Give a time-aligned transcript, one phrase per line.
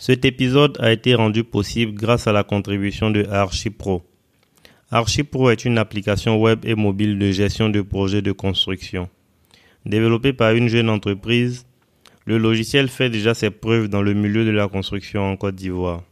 [0.00, 4.04] Cet épisode a été rendu possible grâce à la contribution de ArchiPro.
[4.92, 9.08] ArchiPro est une application web et mobile de gestion de projets de construction.
[9.84, 11.66] Développé par une jeune entreprise,
[12.26, 16.04] le logiciel fait déjà ses preuves dans le milieu de la construction en Côte d'Ivoire.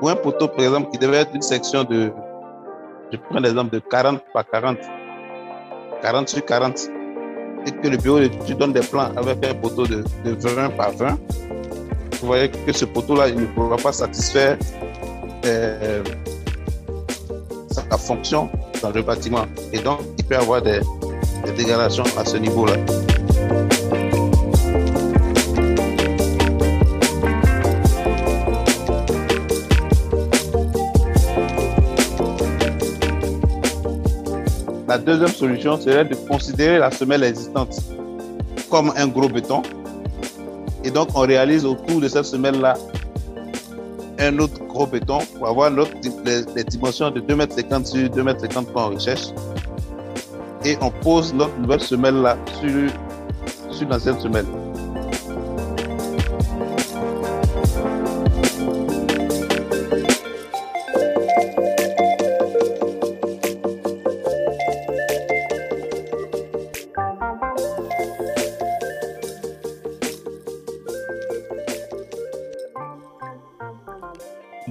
[0.00, 2.10] Pour un poteau, par exemple, qui devait être une section de,
[3.12, 4.78] je prends l'exemple de 40 par 40,
[6.02, 6.90] 40 sur 40,
[7.66, 11.18] et que le bureau tu donnes des plans avec un poteau de, 20 par 20,
[12.20, 14.56] vous voyez que ce poteau-là, il ne pourra pas satisfaire
[15.44, 16.02] euh,
[17.70, 18.48] sa fonction
[18.80, 19.44] dans le bâtiment.
[19.72, 20.80] Et donc, il peut y avoir des,
[21.44, 22.74] des dégradations à ce niveau-là.
[34.92, 37.80] La deuxième solution serait de considérer la semelle existante
[38.68, 39.62] comme un gros béton.
[40.84, 42.74] Et donc, on réalise autour de cette semelle-là
[44.18, 48.90] un autre gros béton pour avoir les, dimensions de 2,50 m sur 2,50 m qu'on
[48.90, 49.28] recherche.
[50.62, 52.90] Et on pose notre nouvelle semelle là sur,
[53.74, 54.44] sur l'ancienne semelle.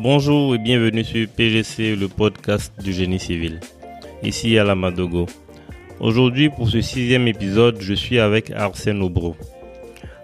[0.04, 3.60] Bonjour et bienvenue sur PGC, le podcast du génie civil.
[4.24, 5.28] Ici à la Madogo.
[6.00, 9.36] Aujourd'hui, pour ce sixième épisode, je suis avec Arsène Obro.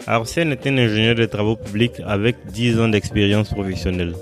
[0.08, 4.16] Arsène est un ingénieur des travaux publics avec 10 ans d'expérience professionnelle.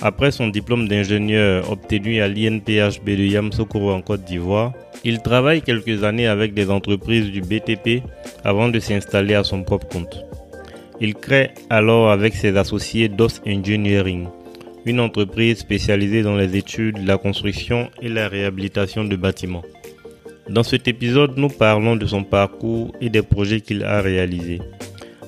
[0.00, 6.04] Après son diplôme d'ingénieur obtenu à l'INPHB de Yamsoukro en Côte d'Ivoire, il travaille quelques
[6.04, 8.04] années avec des entreprises du BTP
[8.44, 10.24] avant de s'installer à son propre compte.
[11.00, 14.28] Il crée alors avec ses associés DOS Engineering,
[14.84, 19.64] une entreprise spécialisée dans les études, la construction et la réhabilitation de bâtiments.
[20.48, 24.60] Dans cet épisode, nous parlons de son parcours et des projets qu'il a réalisés.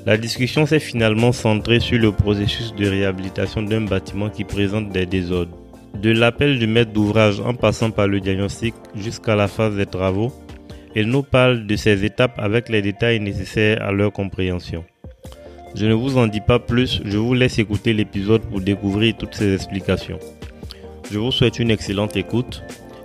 [0.06, 5.04] La discussion s'est finalement centrée sur le processus de réhabilitation d'un bâtiment qui présente des
[5.04, 5.56] désordres.
[5.94, 10.32] De l'appel du maître d'ouvrage en passant par le diagnostic jusqu'à la phase des travaux,
[10.96, 14.84] il nous parle de ces étapes avec les détails nécessaires à leur compréhension.
[15.74, 19.34] Je ne vous en dis pas plus, je vous laisse écouter l'épisode pour découvrir toutes
[19.34, 20.18] ces explications.
[21.10, 22.62] Je vous souhaite une excellente écoute.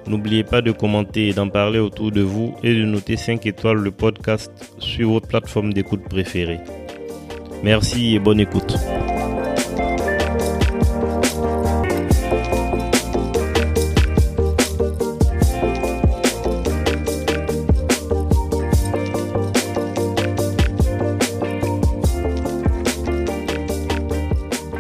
[0.08, 3.78] N'oubliez pas de commenter et d'en parler autour de vous et de noter 5 étoiles
[3.78, 6.60] le podcast sur votre plateforme d'écoute préférée.
[7.64, 8.76] Merci et bonne écoute.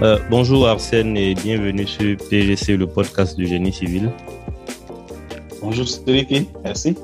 [0.05, 4.11] Euh, bonjour Arsène et bienvenue sur PGC, le podcast du génie civil.
[5.59, 6.95] Bonjour Cédric, merci.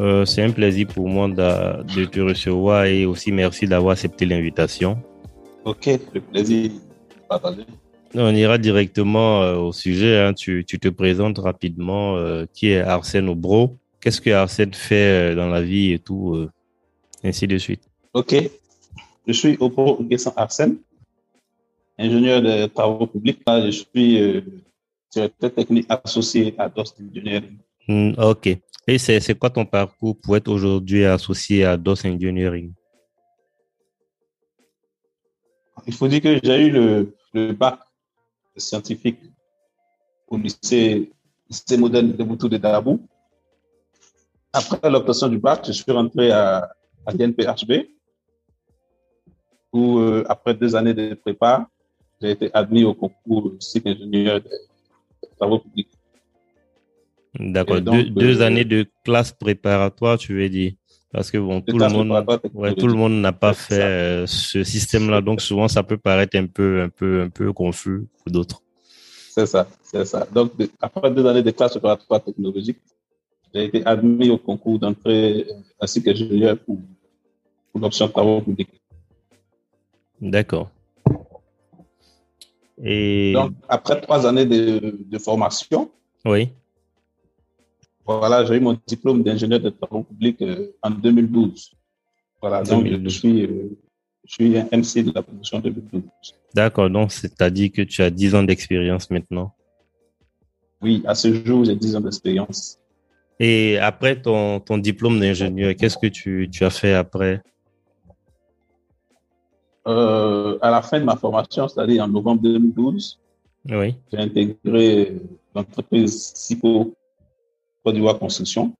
[0.00, 5.02] Euh, c'est un plaisir pour moi de, te recevoir et aussi merci d'avoir accepté l'invitation.
[5.66, 6.70] Ok, le plaisir
[7.28, 7.66] partagé.
[8.14, 10.18] On ira directement euh, au sujet.
[10.18, 10.32] Hein.
[10.32, 12.16] Tu, te présentes rapidement.
[12.54, 16.48] qui est Arsène Obro Qu'est-ce que Arsène fait dans la vie et tout,
[17.22, 17.82] ainsi de suite.
[18.14, 18.34] Ok,
[19.26, 20.78] je suis Obro Guessan Arsène
[22.02, 23.40] ingénieur de travaux publics.
[23.46, 24.40] je suis euh,
[25.10, 27.58] directeur technique associé à DOS Engineering.
[27.88, 28.58] Hmm, ok.
[28.86, 32.72] Et c'est quoi ton parcours pour être aujourd'hui associé à DOS Engineering?
[35.86, 37.78] Il faut dire que j'ai eu le, le, bac
[38.56, 39.18] scientifique
[40.28, 41.10] au lycée,
[41.48, 43.00] lycée moderne de Boutou de Darabou.
[44.52, 46.70] Après l'obtention du bac, je suis rentré à,
[47.06, 47.88] à l'INPHB
[49.72, 51.68] où, euh, après deux années de prépa,
[52.22, 55.88] j'ai été admis au concours cycle ingénieur des travaux publics.
[57.38, 57.80] D'accord.
[57.80, 60.72] Deux, euh, années de classe préparatoire, tu veux dire
[61.10, 65.20] Parce que bon, tout le, monde, tout le monde n'a pas fait euh, ce système-là,
[65.20, 68.62] donc souvent ça peut paraître un peu, un peu, un peu confus pour d'autres.
[69.30, 70.26] C'est ça, c'est ça.
[70.30, 72.78] Donc, après deux années de classe préparatoire technologique,
[73.54, 75.46] j'ai été admis au concours d'entrée
[75.80, 76.78] à cycle ingénieur pour,
[77.72, 78.68] pour l'option travaux publics.
[80.20, 80.70] D'accord.
[82.82, 83.32] Et...
[83.32, 85.90] Donc, après trois années de, formation,
[86.24, 86.50] oui.
[88.04, 91.72] Voilà, j'ai eu mon diplôme d'ingénieur de travaux publics euh, en 2012.
[92.40, 93.78] Voilà, donc je suis, euh,
[94.24, 96.02] je suis un MC de la promotion 2012.
[96.54, 99.54] D'accord, donc c'est-à-dire que tu as 10 ans d'expérience maintenant.
[100.82, 102.78] Oui, à ce jour, j'ai 10 ans d'expérience.
[103.38, 107.42] Et après ton, ton diplôme d'ingénieur, qu'est-ce que tu, tu, as fait après?
[109.86, 113.18] Euh, À la fin de ma formation, c'est-à-dire en novembre 2012,
[113.70, 113.94] oui.
[114.10, 115.20] j'ai intégré
[115.54, 116.94] l'entreprise SIPO
[117.84, 118.74] Côte d'Ivoire Construction.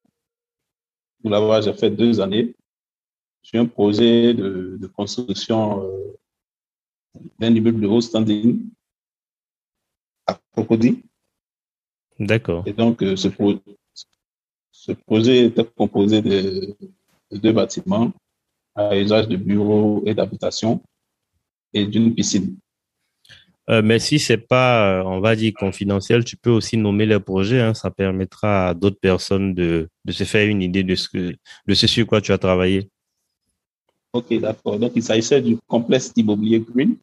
[1.24, 2.54] Là-bas, j'ai fait deux années.
[3.42, 6.18] J'ai un projet de, de construction euh,
[7.38, 8.68] d'un immeuble de haut standing
[10.26, 11.02] à Cocody.
[12.18, 12.62] D'accord.
[12.66, 13.28] Et donc, euh, ce,
[14.70, 16.76] ce, projet était composé de,
[17.32, 18.12] deux bâtiments
[18.74, 20.82] à usage de bureaux et d'habitation
[21.74, 22.56] et d'une piscine.
[23.70, 27.20] Euh, mais si c'est pas, euh, on va dire, confidentiel, tu peux aussi nommer les
[27.20, 27.60] projets.
[27.60, 31.36] Hein, ça permettra à d'autres personnes de, de, se faire une idée de ce, que,
[31.66, 32.90] de ce sur quoi tu as travaillé.
[34.12, 34.78] Ok, d'accord.
[34.78, 36.96] Donc, il s'agissait du complexe immobilier Green.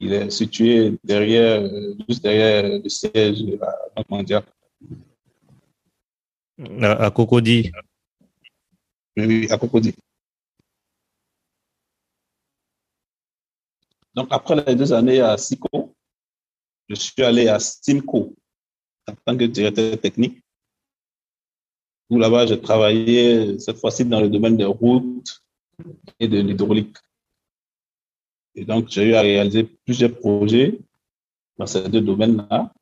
[0.00, 1.68] Il est situé derrière,
[2.08, 4.44] juste derrière le siège de la Banque mondiale.
[6.82, 7.72] À, à Cocody.
[9.16, 9.94] Oui, à Cocody.
[14.18, 15.94] Donc, après les deux années à SICO,
[16.88, 18.34] je suis allé à Simco
[19.06, 20.42] en tant que directeur technique.
[22.10, 25.40] Là-bas, j'ai travaillé cette fois-ci dans le domaine des routes
[26.18, 26.96] et de l'hydraulique.
[28.56, 30.80] Et donc, j'ai eu à réaliser plusieurs projets
[31.56, 32.72] dans ces deux domaines-là,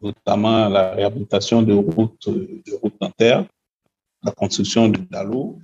[0.00, 3.46] notamment la réhabilitation de routes, de routes dentaires,
[4.24, 5.60] la construction de DALO,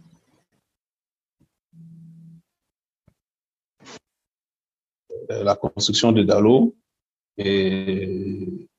[5.29, 6.75] la construction de Dalo
[7.37, 8.71] et,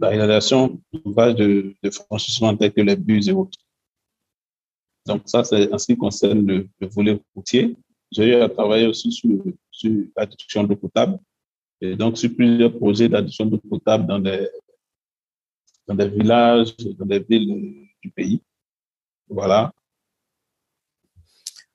[0.00, 3.58] la réalisation d'ouvrages de, de, franchissement tels que les bus et autres.
[5.06, 7.76] Donc ça, c'est en ce qui concerne le, volet routier.
[8.10, 11.18] J'ai eu à travailler aussi sur, sur l'adduction d'eau potable
[11.80, 14.48] et donc sur plusieurs projets d'adduction d'eau potable dans des,
[15.86, 18.42] dans des villages, dans des villes du pays.
[19.28, 19.72] Voilà.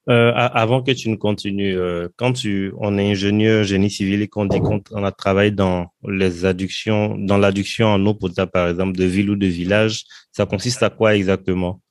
[0.09, 4.27] Euh, avant que tu ne continues, euh, quand tu, on est ingénieur génie civil et
[4.27, 8.97] qu'on dit qu'on a travaillé dans les adductions, dans l'adduction en eau potable, par exemple,
[8.97, 11.81] de ville ou de village, ça consiste à quoi exactement?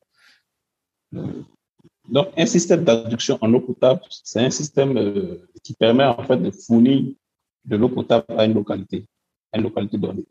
[2.09, 6.37] Donc, un système d'adduction en eau potable, c'est un système euh, qui permet en fait
[6.37, 7.13] de fournir
[7.65, 9.07] de l'eau potable à une localité,
[9.53, 10.27] à une localité donnée.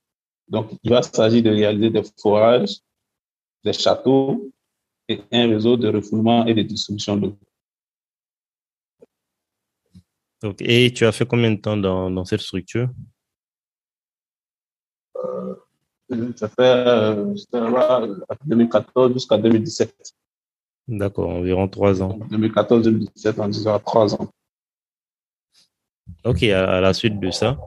[0.50, 2.80] Donc, il va s'agir de réaliser des forages,
[3.64, 4.52] des châteaux
[5.08, 7.38] et un réseau de refoulement et de distribution d'eau.
[10.42, 12.90] Donc, et tu as fait combien de temps dans, dans cette structure?
[15.18, 15.56] Euh,
[16.36, 17.36] Ça fait euh,
[18.46, 20.14] 2014 jusqu'à 2017.
[20.88, 22.18] D'accord, environ trois ans.
[22.32, 24.28] 2014-2017, en disant trois ans.
[26.24, 27.60] Ok, à, la suite de ça?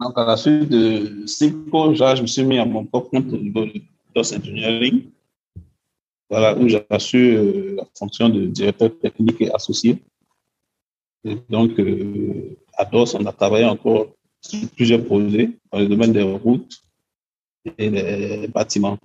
[0.00, 3.36] Donc, à la suite de Cinco, je me suis mis à mon propre compte au
[3.36, 3.80] niveau de
[4.14, 5.10] DOS Engineering,
[6.30, 10.02] voilà, où j'ai reçu euh, la fonction de directeur technique et associé.
[11.24, 14.08] Et donc, euh, à DOS, on a travaillé encore
[14.40, 16.82] sur plusieurs projets dans le domaine des routes
[17.78, 18.98] et des bâtiments.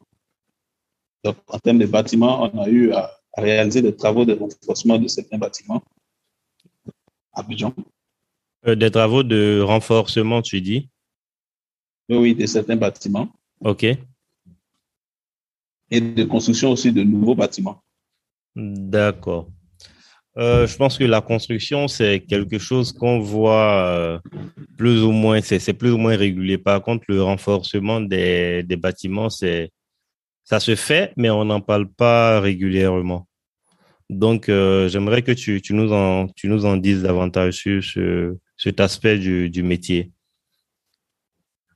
[1.23, 5.07] Donc, en termes de bâtiments, on a eu à, réaliser des travaux de renforcement de
[5.07, 5.81] certains bâtiments
[7.33, 7.73] à Abidjan.
[8.67, 10.89] Euh, des travaux de renforcement, tu dis?
[12.09, 13.29] Oui, oui, de certains bâtiments.
[13.61, 13.85] OK.
[15.93, 17.81] Et de construction aussi de nouveaux bâtiments.
[18.55, 19.47] D'accord.
[20.37, 24.19] Euh, je pense que la construction, c'est quelque chose qu'on voit euh,
[24.77, 26.57] plus ou moins, c'est plus ou moins régulier.
[26.57, 33.27] Par contre, le renforcement des, bâtiments, ça se fait, mais on n'en parle pas régulièrement.
[34.09, 39.63] Donc, euh, j'aimerais que tu, nous en, dises davantage sur ce, cet aspect du, du
[39.63, 40.11] métier.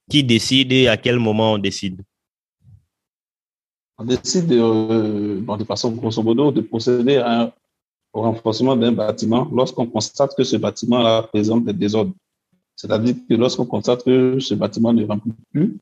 [0.09, 2.01] Qui décide et à quel moment on décide?
[3.97, 7.53] On décide de, de façon grosso modo de procéder à un
[8.15, 12.13] au renforcement d'un bâtiment lorsqu'on constate que ce bâtiment présente des désordres.
[12.77, 15.77] C'est-à-dire que lorsqu'on constate que ce bâtiment ne remplit plus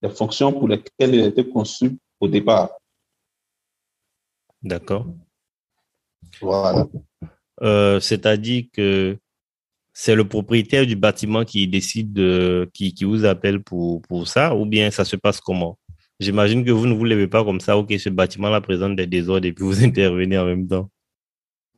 [0.00, 2.70] les fonctions pour lesquelles il a été conçu au départ.
[4.62, 5.06] D'accord.
[6.40, 6.86] Voilà.
[7.62, 9.18] Euh, c'est-à-dire que
[9.92, 14.54] c'est le propriétaire du bâtiment qui décide, de, qui, qui vous appelle pour, pour ça,
[14.54, 15.78] ou bien ça se passe comment?
[16.20, 19.46] J'imagine que vous ne vous levez pas comme ça, ok, ce bâtiment-là présente des désordres
[19.46, 20.90] et puis vous intervenez en même temps.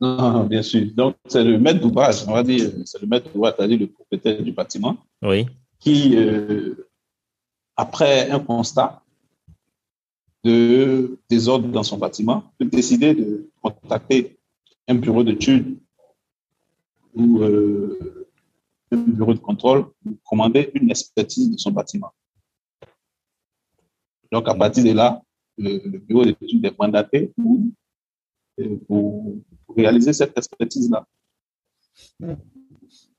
[0.01, 0.87] Non, bien sûr.
[0.95, 4.41] Donc, c'est le maître d'ouvrage, on va dire, c'est le maître d'ouvrage, c'est-à-dire le propriétaire
[4.41, 5.45] du bâtiment, oui.
[5.79, 6.87] qui, euh,
[7.75, 9.01] après un constat
[10.43, 14.39] de désordre dans son bâtiment, peut décider de contacter
[14.87, 15.77] un bureau d'études
[17.13, 18.27] ou euh,
[18.91, 22.11] un bureau de contrôle pour commander une expertise de son bâtiment.
[24.31, 25.21] Donc, à partir de là,
[25.57, 27.59] le, bureau d'études est mandaté pour,
[28.87, 29.35] pour,
[29.75, 31.05] réaliser cette expertise-là.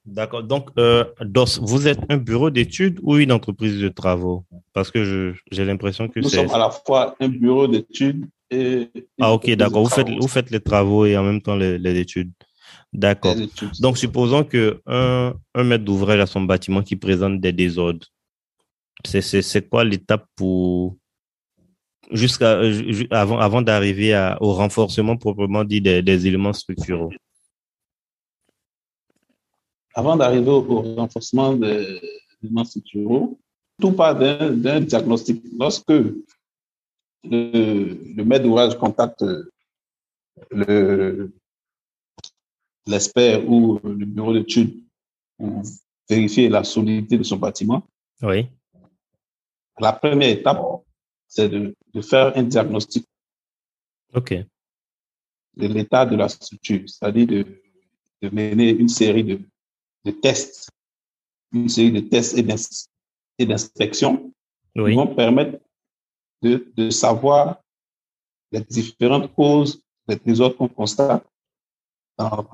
[0.05, 0.43] D'accord.
[0.43, 4.45] Donc, euh, DOS, vous êtes un bureau d'études ou une entreprise de travaux?
[4.73, 6.43] Parce que j'ai l'impression que c'est.
[6.43, 8.89] Nous sommes à la fois un bureau d'études et.
[9.21, 9.85] Ah, ok, d'accord.
[9.85, 12.33] Vous faites, vous faites les travaux et en même temps les, les études.
[12.93, 13.37] D'accord.
[13.79, 18.07] Donc, supposons que un, un maître d'ouvrage a son bâtiment qui présente des désordres.
[19.05, 20.97] C'est quoi l'étape pour
[22.13, 27.13] jusqu'à euh, avant, avant d'arriver au renforcement proprement dit des, des éléments structuraux
[29.95, 32.01] Avant d'arriver au, renforcement des
[32.43, 33.39] éléments structuraux,
[33.81, 35.43] tout part d'un diagnostic.
[35.59, 36.15] Lorsque le,
[37.25, 39.25] le maître d'ouvrage contacte
[40.51, 41.33] le,
[42.87, 44.83] l'expert ou le bureau d'études
[45.37, 45.63] pour
[46.09, 47.83] vérifier la solidité de son bâtiment.
[48.23, 48.47] Oui.
[49.79, 50.61] La première étape,
[51.31, 53.07] c'est de, de, faire un diagnostic.
[54.15, 57.63] De l'état de la structure, c'est-à-dire de,
[58.21, 59.41] de, mener une série de,
[60.05, 60.71] de, tests,
[61.53, 64.33] une série de tests et d'inspections
[64.75, 65.59] qui vont permettre
[66.43, 67.63] de, de savoir
[68.51, 71.25] les différentes causes des trésors qu'on constate
[72.19, 72.49] dans,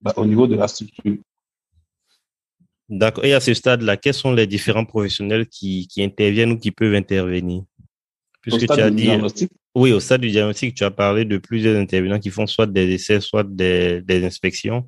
[0.00, 1.16] bah, au niveau de la structure.
[2.88, 3.24] D'accord.
[3.24, 6.94] Et à ce stade-là, quels sont les différents professionnels qui, qui interviennent ou qui peuvent
[6.94, 7.64] intervenir?
[8.42, 9.08] Puisque tu as dit.
[9.74, 12.92] Oui, au stade du diagnostic, tu as parlé de plusieurs intervenants qui font soit des
[12.92, 14.86] essais, soit des, des inspections.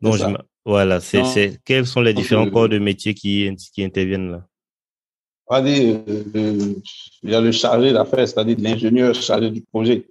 [0.00, 0.18] Donc,
[0.64, 4.46] voilà, c'est, quels sont les différents corps de métier qui, qui interviennent là?
[5.46, 6.74] On va dire, euh,
[7.22, 10.06] il y a le chargé d'affaires, c'est-à-dire l'ingénieur chargé du projet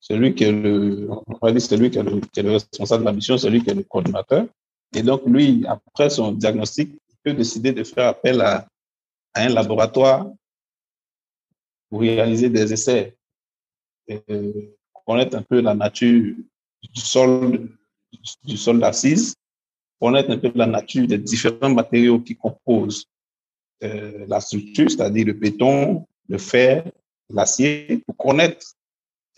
[0.00, 3.02] celui qui est le, on va dire, celui qui est le, qui est le responsable
[3.02, 4.46] de la mission, celui qui est le coordinateur.
[4.94, 8.68] Et donc, lui, après son diagnostic, il peut décider de faire appel à,
[9.34, 10.28] à un laboratoire
[11.96, 13.16] pour réaliser des essais,
[14.06, 14.20] et
[15.06, 16.34] connaître un peu la nature
[16.94, 17.70] du sol,
[18.44, 19.34] du sol d'assise,
[19.98, 23.06] connaître un peu la nature des différents matériaux qui composent
[23.82, 26.84] euh, la structure, c'est-à-dire le béton, le fer,
[27.30, 28.74] l'acier, pour connaître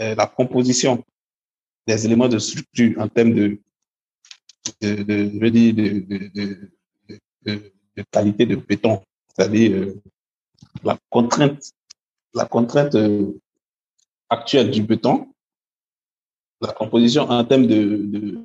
[0.00, 1.04] euh, la composition
[1.86, 3.60] des éléments de structure en termes de,
[4.80, 5.28] de, de,
[7.46, 10.02] de qualité de béton, c'est-à-dire euh,
[10.82, 11.72] la contrainte,
[12.34, 13.32] la contrainte euh,
[14.28, 15.32] actuelle du béton,
[16.60, 18.40] la composition en termes de,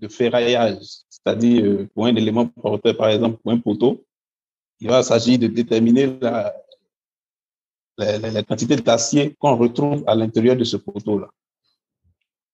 [0.00, 4.04] de, ferraillage, c'est-à-dire pour un élément porteur, par exemple, pour un poteau,
[4.80, 6.54] il va s'agir de déterminer la,
[7.98, 11.30] la, quantité d'acier qu'on retrouve à l'intérieur de ce poteau-là.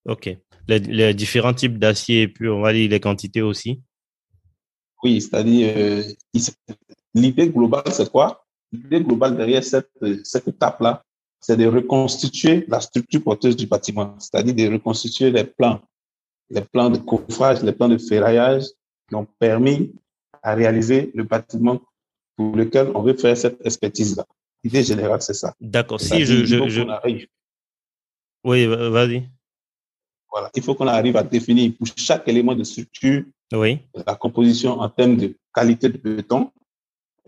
[0.06, 0.36] OK.
[0.68, 3.82] Les, différents types d'acier et puis on va dire les quantités aussi.
[5.02, 6.02] Oui, c'est-à-dire, euh,
[7.14, 8.41] l'idée globale, c'est quoi?
[8.72, 9.90] L'idée globale derrière cette,
[10.24, 11.04] cette étape-là,
[11.40, 15.80] c'est de reconstituer la structure porteuse du bâtiment, c'est-à-dire de reconstituer les plans,
[16.48, 18.64] les plans de coffrage, les plans de ferraillage
[19.08, 19.92] qui ont permis
[20.42, 21.80] à réaliser le bâtiment
[22.36, 24.24] pour lequel on veut faire cette expertise-là.
[24.64, 25.54] L'idée générale, c'est ça.
[25.60, 26.00] D'accord.
[26.00, 26.82] Si je, je, je...
[26.82, 27.26] Arrive.
[28.44, 29.28] Oui, vas-y.
[30.30, 30.50] Voilà.
[30.54, 33.80] Il faut qu'on arrive à définir pour chaque élément de structure oui.
[34.06, 36.50] la composition en termes de qualité de béton,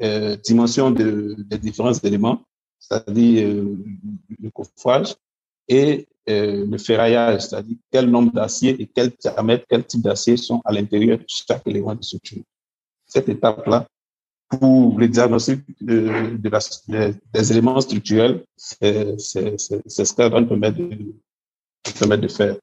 [0.02, 2.42] euh, dimension de, des différents éléments,
[2.80, 3.76] c'est-à-dire euh,
[4.42, 5.14] le coffrage
[5.68, 10.60] et euh, le ferraillage, c'est-à-dire quel nombre d'acier et quel diamètre, quel type d'acier sont
[10.64, 12.42] à l'intérieur de chaque élément de structure.
[13.06, 13.86] Cette étape-là,
[14.48, 16.36] pour le diagnostic de,
[17.32, 22.56] des éléments structurels, c'est ce qu'elle va nous permettre de, de faire.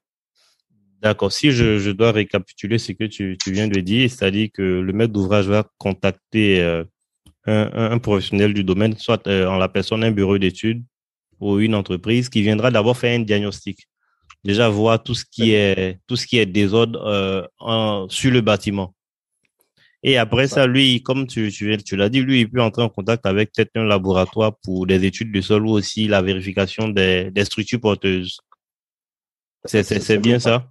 [1.00, 1.32] D'accord.
[1.32, 5.48] Si je, dois récapituler ce que tu, viens de dire, c'est-à-dire que le maître d'ouvrage
[5.48, 6.84] va contacter
[7.46, 10.84] un, un, professionnel du domaine, soit euh, en la personne un bureau d'études
[11.40, 13.88] ou une entreprise, qui viendra d'abord faire un diagnostic.
[14.44, 18.40] Déjà voir tout ce qui est tout ce qui est désordre euh, en, sur le
[18.40, 18.94] bâtiment.
[20.04, 22.88] Et après ça, lui, comme tu, tu, tu l'as dit, lui, il peut entrer en
[22.88, 27.30] contact avec peut-être un laboratoire pour des études de sol ou aussi la vérification des,
[27.30, 28.38] des structures porteuses.
[29.64, 30.68] C'est bien ça?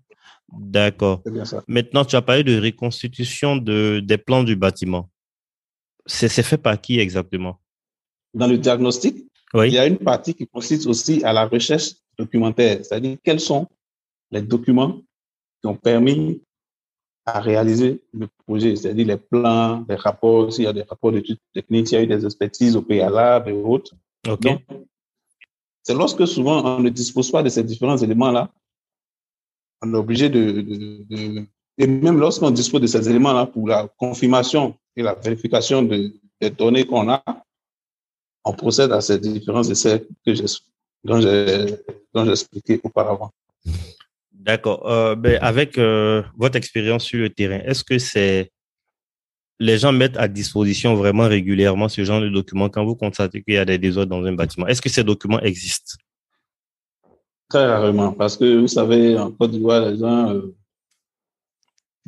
[0.51, 1.23] D'accord.
[1.67, 5.09] Maintenant, tu as parlé de reconstitution de, des plans du bâtiment.
[6.11, 7.59] C'est fait par qui exactement?
[8.33, 9.15] Dans le diagnostic,
[9.53, 9.69] oui.
[9.69, 13.67] il y a une partie qui consiste aussi à la recherche documentaire, c'est-à-dire quels sont
[14.29, 15.01] les documents
[15.61, 16.41] qui ont permis
[17.25, 21.39] à réaliser le projet, c'est-à-dire les plans, les rapports, s'il y a des rapports d'études
[21.53, 23.93] techniques, s'il y a eu des expertises au préalable et autres.
[24.27, 24.63] Okay.
[25.81, 28.51] c'est lorsque souvent on ne dispose pas de ces différents éléments-là,
[29.81, 31.47] on est obligé de, de, de
[31.77, 36.49] et même lorsqu'on dispose de ces éléments-là pour la confirmation et la vérification de, des
[36.49, 37.23] données qu'on a,
[38.43, 40.31] on procède à ces différents essais que
[41.03, 43.31] dont j'ai expliqué auparavant.
[44.31, 44.89] D'accord.
[44.89, 48.51] Euh, ben avec euh, votre expérience sur le terrain, est-ce que c'est
[49.59, 53.53] les gens mettent à disposition vraiment régulièrement ce genre de documents quand vous constatez qu'il
[53.53, 54.65] y a des désordres dans un bâtiment?
[54.65, 55.97] Est-ce que ces documents existent?
[57.47, 60.55] Très rarement, parce que vous savez, en Côte d'Ivoire, les gens euh,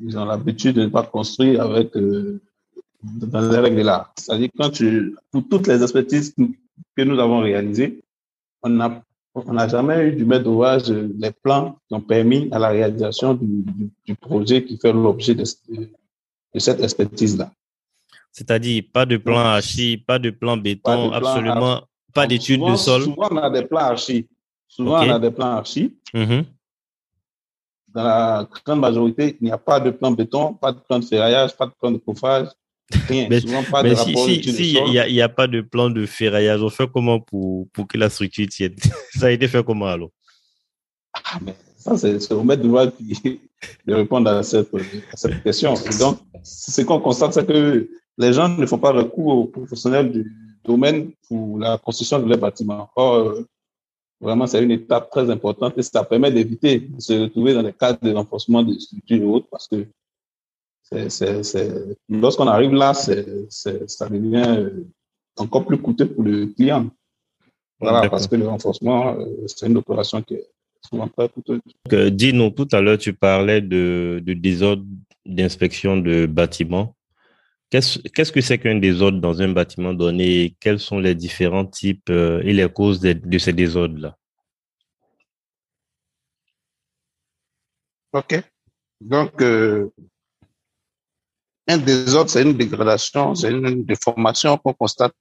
[0.01, 1.91] ils ont l'habitude de ne pas construire avec
[3.03, 4.13] dans les règles de l'art.
[4.17, 6.33] C'est-à-dire quand tu, pour toutes les expertises
[6.95, 7.99] que nous avons réalisées,
[8.61, 9.03] on n'a
[9.35, 13.33] on n'a jamais eu du maître d'ouvrage les plans qui ont permis à la réalisation
[13.33, 13.65] du,
[14.05, 17.51] du, projet qui fait l'objet de, de, cette expertise-là.
[18.31, 21.81] C'est-à-dire pas de plan archi, pas de plan béton, absolument
[22.13, 23.03] pas d'études de sol.
[23.03, 24.27] Souvent, on a des plans archi.
[24.67, 25.95] Souvent, on a des plans archi.
[26.13, 26.45] Mm-hmm.
[27.93, 31.05] Dans la grande majorité, il n'y a pas de plan béton, pas de plan de
[31.05, 32.47] ferraillage, pas de plan de chauffage
[33.09, 37.87] mais, si, il n'y a, pas de plan de ferraillage, on fait comment pour, pour
[37.87, 38.75] que la structure tienne?
[39.17, 40.09] Ça a été fait comment alors?
[41.13, 41.39] Ah,
[41.77, 42.91] Ça, c'est au maître d'ouvrage
[43.85, 44.69] de répondre à cette,
[45.13, 45.73] cette question.
[45.99, 50.31] donc, ce qu'on constate, c'est que les gens ne font pas recours aux professionnels du
[50.63, 52.89] domaine pour la construction de leurs bâtiments.
[52.95, 53.35] Or,
[54.23, 57.73] vraiment, c'est une étape très importante et ça permet d'éviter de se retrouver dans les
[57.73, 59.85] cas de renforcement des structures et autres parce que
[62.09, 64.85] lorsqu'on arrive là, ça devient euh,
[65.37, 66.89] encore plus coûteux pour le client.
[67.79, 70.47] Voilà, parce que le renforcement, euh, c'est une opération qui est
[70.89, 71.59] souvent très coûteuse.
[72.11, 74.85] Dis-nous, tout à l'heure, tu parlais de, de désordre
[75.25, 76.95] d'inspection de bâtiments.
[77.73, 80.55] Qu'est-ce que c'est qu'un désordre dans un bâtiment donné?
[80.59, 84.15] Quels sont les différents types euh, et les causes de, de ces désordres-là?
[88.13, 88.43] OK.
[89.01, 89.89] Donc, un
[91.77, 95.15] désordre, c'est une dégradation, c'est une déformation qu'on constate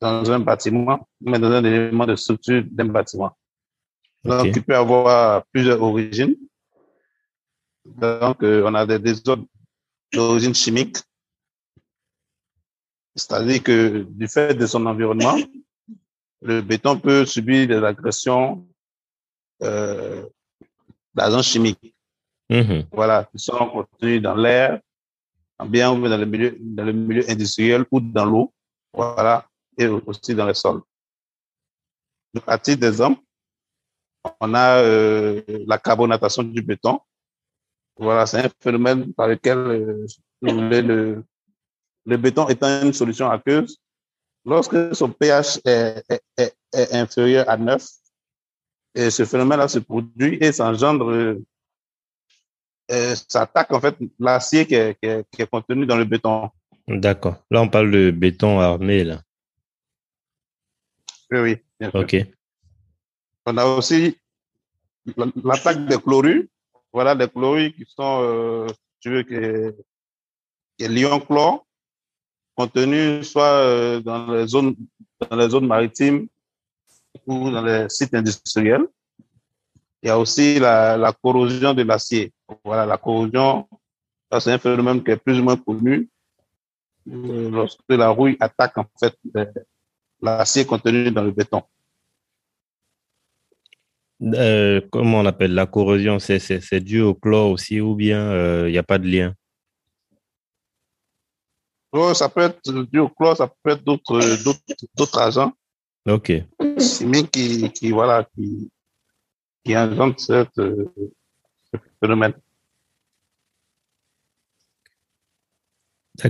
[0.00, 3.36] dans un bâtiment, mais dans un élément de structure d'un bâtiment.
[4.24, 6.36] Donc, il peut avoir plusieurs origines.
[7.84, 9.46] Donc, euh, on a des désordres
[10.12, 10.96] d'origine chimique,
[13.14, 15.36] c'est-à-dire que du fait de son environnement,
[16.42, 18.66] le béton peut subir des agressions
[19.62, 20.24] euh,
[21.14, 21.94] d'agents chimiques.
[22.50, 22.86] Mm-hmm.
[22.92, 24.80] Voilà, qui sont contenus dans l'air,
[25.66, 28.52] bien dans le milieu, dans le milieu industriel ou dans l'eau,
[28.92, 30.80] voilà, et aussi dans sols.
[32.34, 33.20] Donc, à titre d'exemple,
[34.40, 37.00] on a euh, la carbonatation du béton.
[37.96, 40.06] Voilà, c'est un phénomène par lequel euh,
[40.42, 41.24] le,
[42.08, 43.78] le béton étant une solution aqueuse,
[44.44, 47.86] lorsque son pH est, est, est, inférieur à 9,
[48.94, 51.38] et ce phénomène-là se produit et s'engendre
[52.90, 56.50] euh, ça attaque en fait l'acier qui est, qui, est, contenu dans le béton.
[56.86, 57.36] D'accord.
[57.50, 59.20] Là, on parle de béton armé, là.
[61.30, 61.56] Oui, oui.
[61.78, 62.00] Bien sûr.
[62.00, 62.16] OK.
[63.44, 64.16] On a aussi
[65.44, 66.44] l'attaque des chlorures.
[66.90, 68.66] Voilà, des chlorures qui sont, euh,
[69.00, 69.76] tu veux, que,
[70.78, 71.67] l'ion chlore,
[72.58, 74.74] contenu soit euh, dans les zones,
[75.30, 76.26] dans les zones maritimes
[77.24, 78.86] ou dans les sites industriels.
[80.02, 82.32] Il y a aussi la, corrosion de l'acier.
[82.64, 83.68] Voilà, la corrosion,
[84.40, 86.08] c'est un phénomène qui est plus ou moins connu
[87.08, 89.14] euh, lorsque la rouille attaque en fait
[90.20, 91.62] l'acier contenu dans le béton.
[94.22, 96.18] Euh, comment on appelle la corrosion?
[96.18, 99.34] C'est dû au chlore aussi ou bien euh, il n'y a pas de lien?
[101.92, 102.60] Oh, Ça peut être
[103.16, 105.52] chlore, ça peut être d'autres agents.
[106.06, 106.32] Ok.
[106.78, 108.70] Chimiques qui, qui, voilà, qui,
[109.64, 110.86] qui invente cette, euh,
[111.70, 112.34] ce phénomène.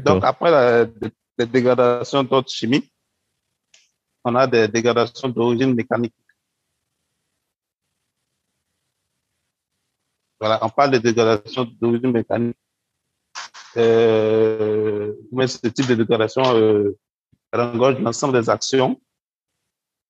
[0.05, 0.87] Donc, après la,
[1.39, 2.93] les dégradations d'autres chimiques,
[4.25, 6.15] on a des dégradations d'origine mécanique.
[10.41, 12.57] Voilà, on parle de dégradation d'origine mécanique.
[13.77, 16.97] Euh, mais ce type de dégradation euh,
[17.53, 19.01] engorge l'ensemble des actions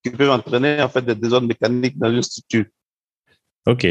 [0.02, 2.66] qui peuvent entraîner en fait des désordres mécaniques dans une structure.
[3.66, 3.86] OK.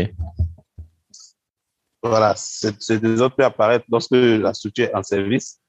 [2.02, 5.60] Voilà, ces désordres peuvent apparaître lorsque la structure est en service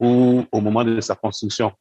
[0.00, 1.72] ou au moment de sa construction.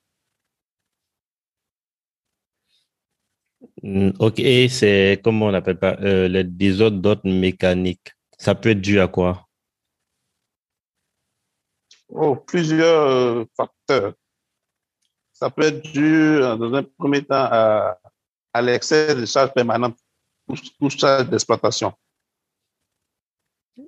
[3.84, 8.12] Mm, ok, c'est comment on appelle pas euh, les désordres d'ordre mécanique.
[8.38, 9.47] Ça peut être dû à quoi?
[12.10, 14.14] Oh, plusieurs euh, facteurs.
[15.34, 18.00] Ça peut être dû, dans un premier temps, à,
[18.54, 19.98] à l'excès de charges permanentes
[20.80, 21.94] tout ça d'exploitation.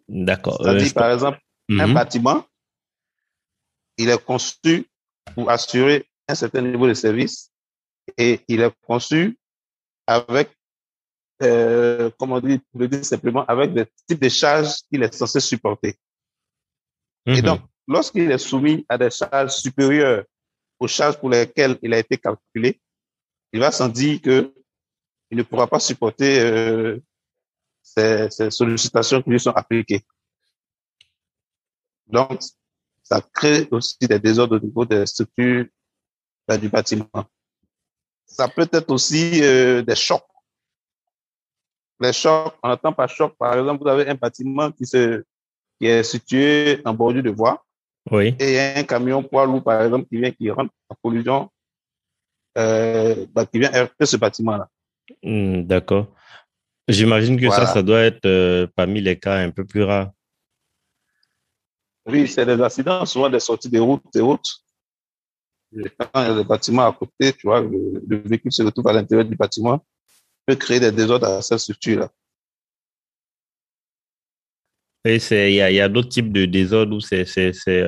[0.07, 0.57] D'accord.
[0.61, 1.93] C'est-à-dire, euh, par exemple, un mhm.
[1.93, 2.45] bâtiment,
[3.97, 4.87] il est conçu
[5.33, 7.51] pour assurer un certain niveau de service
[8.17, 9.37] et il est conçu
[10.07, 10.51] avec,
[11.43, 15.95] euh, comment dire, le dire simplement, avec des types de charges qu'il est censé supporter.
[17.25, 17.41] Et Mhm.
[17.41, 20.23] donc, lorsqu'il est soumis à des charges supérieures
[20.79, 22.79] aux charges pour lesquelles il a été calculé,
[23.51, 24.53] il va sans dire que
[25.31, 26.99] il ne pourra pas supporter euh,
[27.81, 30.03] ces, sollicitations qui lui sont appliquées.
[32.07, 32.41] Donc,
[33.03, 35.65] ça crée aussi des désordres au niveau des structures
[36.49, 37.07] euh, du bâtiment.
[38.25, 40.25] Ça peut être aussi euh, des chocs.
[41.99, 43.35] Les chocs, on n'entend pas choc.
[43.37, 45.23] Par exemple, vous avez un bâtiment qui, se,
[45.79, 47.63] qui est situé en bordure de voie
[48.11, 48.35] Oui.
[48.39, 51.49] et un camion poids lourd, par exemple, qui vient, qui rentre en collision,
[52.57, 54.67] euh, bah, qui vient heurter ce bâtiment-là.
[55.23, 56.07] Hmm, D'accord.
[56.87, 57.67] J'imagine que ça, Voilà.
[57.73, 60.11] ça doit être euh, parmi les cas un peu plus rares.
[62.07, 64.61] Oui, c'est des accidents, souvent des sorties de routes et autres.
[65.99, 68.87] Quand il y a des bâtiments à côté, tu vois, le, le véhicule se retrouve
[68.87, 69.85] à l'intérieur du bâtiment,
[70.47, 72.09] peut créer des désordres à cette structure-là.
[75.15, 77.25] Il y a, il y a d'autres types de désordres où c'est,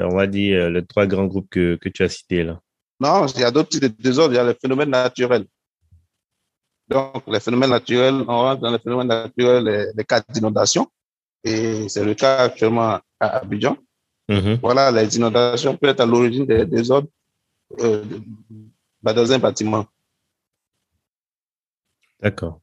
[0.04, 2.60] on va dire, euh, les trois grands groupes que, que tu as cités là.
[3.00, 5.46] Non, il y a d'autres types de désordres, il y a les phénomènes naturels.
[6.88, 10.88] Donc, les phénomènes naturels, on rentre dans les phénomènes naturels, les, les cas d'inondation.
[11.44, 13.78] Et c'est le cas actuellement à Abidjan.
[14.30, 14.60] Mhm.
[14.62, 17.10] Voilà, les inondations peuvent être à l'origine des désordres
[17.80, 18.04] euh,
[19.02, 19.86] bah, dans un bâtiment.
[22.20, 22.60] D'accord.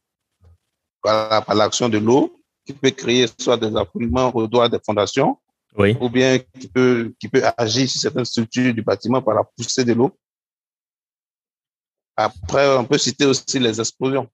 [1.03, 2.38] Voilà, par l'action de l'eau,
[2.69, 5.39] qui peut créer soit des affoulements au doigt des fondations,
[5.75, 5.97] Oui.
[5.99, 9.83] ou bien qui peut, qui peut agir sur certaines structures du bâtiment par la poussée
[9.83, 10.15] de l'eau.
[12.15, 14.29] Après, on peut citer aussi les explosions.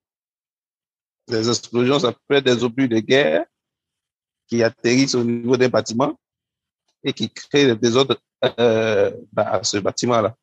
[1.30, 3.46] Les explosions, ça peut être des obus de guerre
[4.48, 6.20] qui atterrissent au niveau d'un bâtiment
[7.06, 8.18] et qui créent des désordres
[8.60, 10.36] euh, à ce bâtiment-là.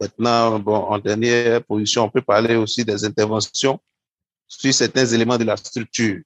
[0.00, 3.80] Maintenant, bon, en dernière position, on peut parler aussi des interventions
[4.46, 6.22] sur certains éléments de la structure.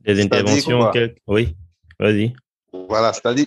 [0.00, 1.56] Des interventions, quel- oui.
[1.98, 2.34] Vas-y.
[2.72, 3.46] Voilà, c'est-à-dire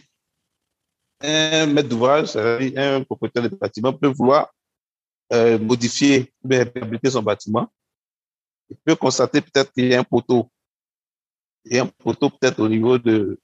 [1.21, 4.53] un maître d'ouvrage, c'est-à-dire un propriétaire de bâtiment peut vouloir
[5.31, 7.71] euh, modifier réhabiliter son bâtiment.
[8.69, 10.49] Il peut constater peut-être qu'il y a un poteau.
[11.65, 13.39] Il y a un poteau peut-être au niveau de,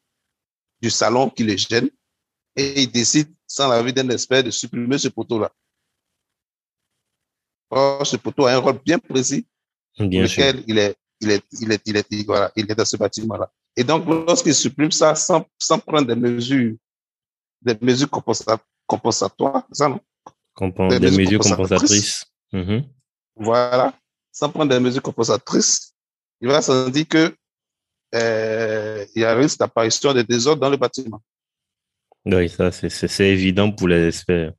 [0.81, 1.89] du salon qui le gêne
[2.55, 5.51] et il décide, sans l'avis d'un expert, de supprimer ce poteau-là.
[7.69, 9.45] Or, ce poteau a un rôle bien précis
[9.97, 10.43] pour Bien sûr.
[10.45, 12.97] lequel il est, il est, il est, il est, il- voilà, il est dans ce
[12.97, 13.51] bâtiment-là.
[13.75, 16.75] Et donc, lorsqu'il supprime ça sans, sans prendre des mesures,
[17.62, 19.99] des mesures compensa- compensatoires, ça, non?
[20.55, 22.25] Compen- des des mesures compensatrices.
[22.25, 22.25] compensatrices.
[22.53, 22.89] Mhm.
[23.36, 23.93] Voilà,
[24.31, 25.93] sans prendre des mesures compensatrices,
[26.41, 27.36] il va se dire que
[28.15, 31.21] euh, il y a risque d'apparition de désordres dans le bâtiment.
[32.29, 34.51] Oui, ça, c'est, évident pour les experts.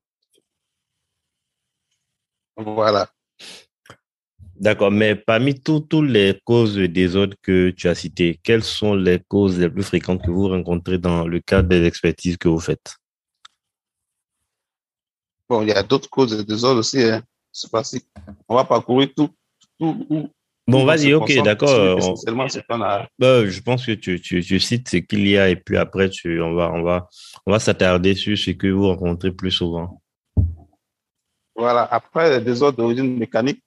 [2.56, 3.10] Voilà.
[4.56, 8.94] D'accord, mais parmi tous tous les causes de désordre que tu as citées, quelles sont
[8.94, 12.58] les causes les plus fréquentes que vous rencontrez dans le cadre des expertises que vous
[12.58, 12.96] faites?
[15.48, 17.02] Bon, il y a d'autres causes de désordre aussi.
[17.02, 17.22] Hein.
[17.52, 18.02] C'est pas si
[18.48, 19.28] on va parcourir tout,
[19.78, 20.30] tout
[20.68, 21.70] Bon, on vas-y, ok, d'accord.
[21.96, 25.48] on- c'est a bah, je pense que tu, tu, tu cites ce qu'il y a
[25.48, 27.08] et puis après, tu, on va, on va,
[27.46, 30.02] on va s'attarder sur ce que vous rencontrez plus souvent.
[31.56, 31.84] Voilà.
[31.84, 33.62] Après, les désordres d'origine mécanique,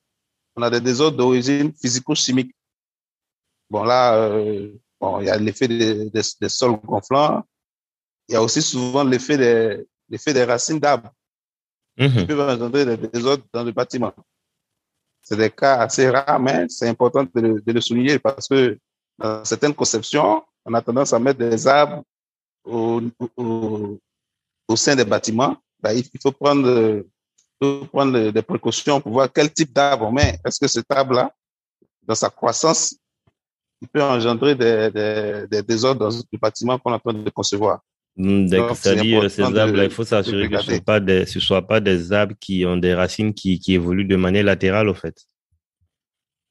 [0.56, 2.54] on a des désordres d'origine physico-chimique.
[3.70, 7.44] Bon, là, euh, bon, il y a l'effet des, des, des sols gonflants.
[8.30, 11.12] Il y a aussi souvent l'effet des, l'effet des racines d'arbres
[11.98, 12.28] qui Mhm.
[12.28, 14.14] peuvent engendrer des désordres dans le bâtiment.
[15.22, 18.78] C'est des cas assez rares, mais c'est important de le, souligner parce que
[19.18, 22.04] dans certaines conceptions, on a tendance à mettre des arbres
[22.64, 23.02] au,
[24.76, 25.58] sein des bâtiments.
[25.80, 27.04] Ben, il faut prendre,
[27.62, 30.40] faut prendre des précautions pour voir quel type d'arbre on met.
[30.46, 31.32] Est-ce que cet arbre-là,
[32.04, 32.96] dans sa croissance,
[33.82, 37.82] il peut engendrer des désordres dans le bâtiment qu'on est en train de concevoir?
[38.22, 38.50] Mm.
[38.50, 42.12] Donc, C'est-à-dire, ces important de- arbres-là, il faut s'assurer que ce ne soient pas des
[42.12, 45.16] arbres qui ont des racines qui, qui évoluent de manière latérale, au fait.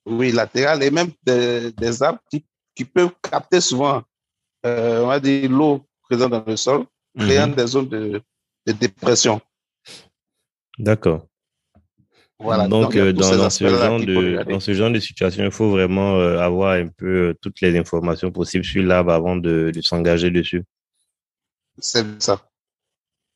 [0.07, 4.03] Oui, latéral et même des, des arbres qui, qui peuvent capter souvent,
[4.67, 6.85] euh, on va dire, l'eau présente dans le sol,
[7.19, 7.55] créant Mhm.
[7.55, 8.21] des zones de,
[8.67, 9.41] de dépression.
[10.79, 11.27] D'accord.
[12.39, 12.67] Voilà.
[12.67, 15.71] Donc, euh, dans, ces dans ce genre de, dans ce genre de situation, il faut
[15.71, 19.81] vraiment euh, avoir un peu euh, toutes les informations possibles sur l'arbre avant de, de
[19.83, 20.65] s'engager dessus.
[21.81, 22.47] C'est ça.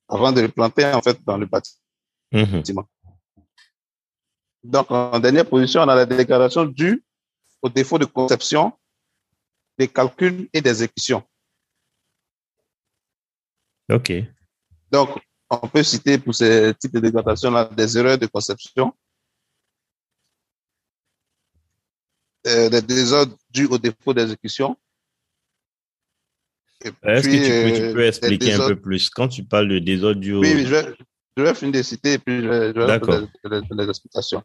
[0.08, 1.80] Avant de le planter, en fait, dans le bâtiment.
[2.32, 2.62] Mhm.
[4.64, 7.04] Donc, en dernière position, on a la dégradation due
[7.62, 8.72] au défaut de conception,
[9.78, 11.22] des calculs et d'exécution.
[13.90, 14.12] OK.
[14.90, 15.10] Donc,
[15.50, 18.94] on peut citer pour ces types de dégradation-là des erreurs de conception,
[22.46, 24.76] euh, des désordres dus au défaut d'exécution.
[27.02, 29.78] Est-ce que tu peux, tu peux des expliquer un peu plus quand tu parles de
[29.78, 30.40] désordre dû au...
[30.40, 30.94] Oui, je vais,
[31.36, 33.14] je vais finir de citer et puis je vais, je vais D'accord.
[33.14, 34.42] faire les, les- les explications.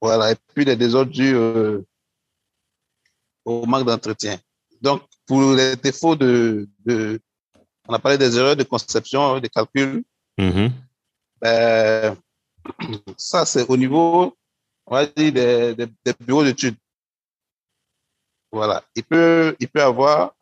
[0.00, 1.80] Voilà, et puis les désordres dus euh,
[3.44, 4.38] au manque d'entretien.
[4.80, 7.20] Donc, pour les défauts de, de,
[7.88, 10.02] on a parlé des erreurs de conception, des calculs,
[10.36, 10.72] Mhm.
[11.40, 12.16] ben,
[13.16, 14.36] ça c'est au niveau,
[14.86, 16.76] on va dire, des, des, des bureaux d'études.
[18.50, 20.34] Voilà, il peut, il peut avoir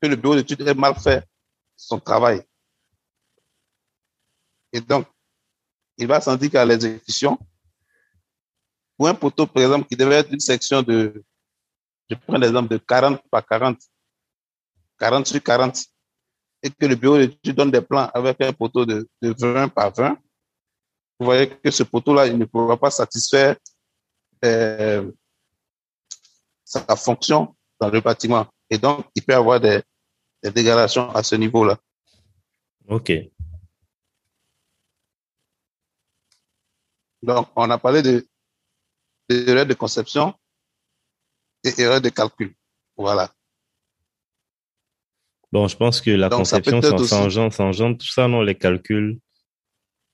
[0.00, 1.26] que le bureau d'études ait mal fait
[1.76, 2.42] son travail.
[4.72, 5.06] Et donc,
[5.98, 7.38] il va sentir qu'à l'exécution,
[8.96, 11.22] pour un poteau, par exemple, qui devait être une section de,
[12.08, 13.78] je prends l'exemple de 40 par 40,
[14.98, 15.84] 40 sur 40,
[16.62, 19.92] et que le bureau d'études donne des plans avec un poteau de, de 20 par
[19.92, 20.18] 20,
[21.18, 23.56] vous voyez que ce poteau-là, il ne pourra pas satisfaire
[24.44, 25.10] euh,
[26.64, 28.46] sa fonction dans le bâtiment.
[28.70, 29.82] Et donc, il peut avoir des,
[30.42, 31.78] des dégradations à ce niveau-là.
[32.88, 33.12] OK.
[37.22, 38.26] Donc, on a parlé de
[39.28, 40.34] d'erreurs de conception
[41.64, 42.54] et erreurs de calcul.
[42.96, 43.32] Voilà.
[45.52, 48.42] Bon, je pense que la Donc, conception, ça, ça engendre, ça engendre tout ça, non,
[48.42, 49.18] les calculs.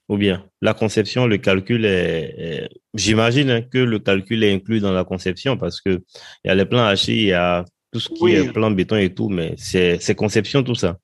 [0.09, 4.81] Ou bien, la conception, le calcul est, est- j'imagine hein, que le calcul est inclus
[4.81, 6.05] dans la conception parce que
[6.45, 7.65] il y a les plans hachés, il y a
[7.97, 8.33] tout ce qui Oui.
[8.33, 10.99] est plan béton et tout, mais c'est, conception tout ça.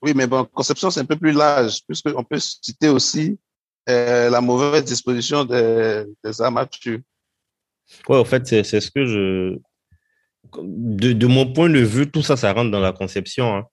[0.00, 3.38] Oui, mais bon, conception, c'est un peu plus large, puisqu'on peut citer aussi
[3.90, 7.00] euh, la mauvaise disposition des, des armatures.
[8.08, 9.58] Ouais, en fait, c'est, ce que je,
[10.62, 13.64] de, de mon point de vue, tout ça, ça rentre dans la conception, hein.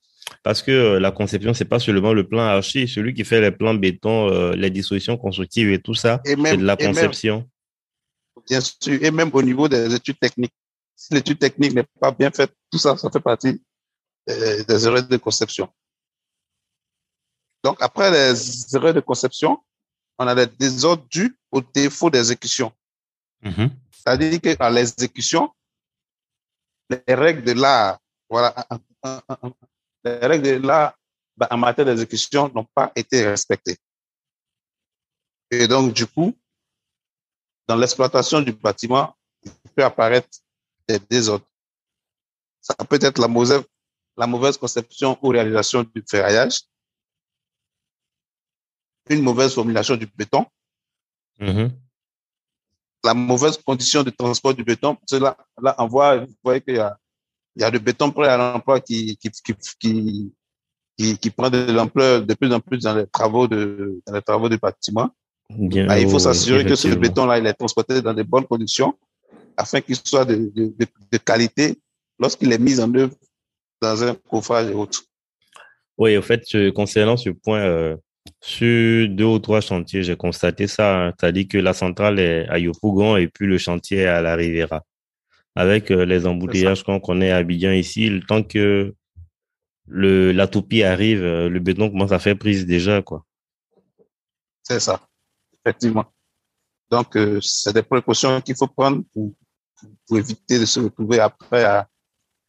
[0.44, 3.52] Parce que euh, la conception, c'est pas seulement le plan archi, celui qui fait les
[3.52, 7.50] plans béton, euh, les dispositions constructives et tout ça, c'est de la même, conception.
[8.48, 10.54] bien sûr, et même au niveau des études techniques.
[11.02, 13.60] Si l'étude technique n'est pas bien faite, tout ça, ça fait partie
[14.30, 15.68] euh, des erreurs de conception.
[17.64, 19.58] Donc, après les erreurs de conception,
[20.20, 22.72] on a les désordres dus au défaut d'exécution.
[23.42, 23.72] Mhm.
[23.90, 25.52] C'est-à-dire qu'à l'exécution,
[26.88, 27.98] les règles de l'art,
[28.30, 28.54] voilà,
[30.04, 30.96] les règles de l'art
[31.36, 33.80] ben, en matière d'exécution n'ont pas été respectées.
[35.50, 36.38] Et donc, du coup,
[37.68, 40.30] dans l'exploitation du bâtiment, il peut apparaître
[40.88, 41.46] des désordres.
[42.62, 43.63] Ça peut être la mauvaise,
[44.17, 46.62] la mauvaise conception ou réalisation du ferraillage,
[49.10, 50.46] une mauvaise formulation du béton,
[51.39, 51.72] Mhm.
[53.04, 54.96] la mauvaise condition de transport du béton.
[55.12, 56.98] Là, là on voit, vous voyez qu'il y a,
[57.56, 60.34] il y a le béton prêt à l'emploi qui, qui, qui, qui,
[60.98, 64.22] qui, qui prend de l'ampleur de plus en plus dans les travaux de, dans les
[64.22, 65.10] travaux du bâtiment.
[65.50, 68.98] Bien, Ah, il faut s'assurer que ce béton-là, il est transporté dans de bonnes conditions
[69.62, 71.78] afin qu'il soit de, de, de, de qualité
[72.19, 73.15] lorsqu'il est mis en œuvre
[73.82, 75.02] dans un coffrage et autres.
[75.97, 77.95] Oui, en fait, euh, concernant ce point, euh,
[78.39, 80.88] sur deux ou trois chantiers, j'ai constaté ça.
[81.08, 81.13] hein.
[81.13, 84.84] C'est-à-dire que la centrale est à Yopougon et puis le chantier est à la Riviera.
[85.56, 88.95] Avec euh, les embouteillages qu'on connaît à Abidjan ici, le temps que
[89.88, 93.26] le, la toupie arrive, le béton commence à faire prise déjà, quoi.
[94.63, 95.02] C'est ça,
[95.60, 96.06] effectivement.
[96.89, 99.34] Donc, euh, c'est des précautions qu'il faut prendre pour,
[100.08, 101.88] pour éviter de se retrouver après à,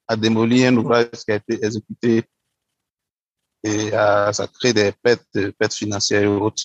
[0.07, 2.25] à démolir un ouvrage qui a été exécuté
[3.63, 6.65] et à, ça crée des pertes, pertes financières et autres.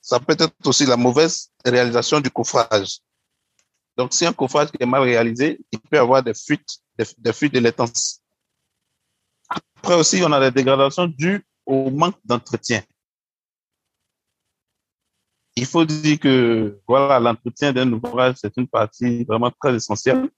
[0.00, 3.00] Ça peut être aussi la mauvaise réalisation du coffrage.
[3.96, 7.60] Donc, si un coffrage est mal réalisé, il peut avoir des fuites, des, fuites de
[7.60, 8.20] laitance.
[9.48, 12.82] Après aussi, on a des dégradations dues au manque d'entretien.
[15.56, 20.28] Il faut dire que voilà, l'entretien d'un ouvrage, c'est une partie vraiment très essentielle,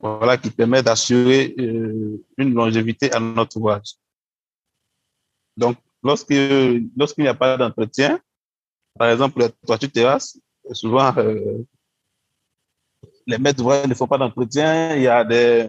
[0.00, 3.96] voilà, qui permet d'assurer euh, une longévité à notre ouvrage.
[5.56, 6.32] Donc, lorsque
[6.96, 8.20] lorsqu'il n'y a pas d'entretien,
[8.98, 10.38] par exemple, les toitures terrasses,
[10.72, 11.58] souvent euh,
[13.26, 14.96] les maîtres d'ouvrage ne font pas d'entretien.
[14.96, 15.68] Il y a des,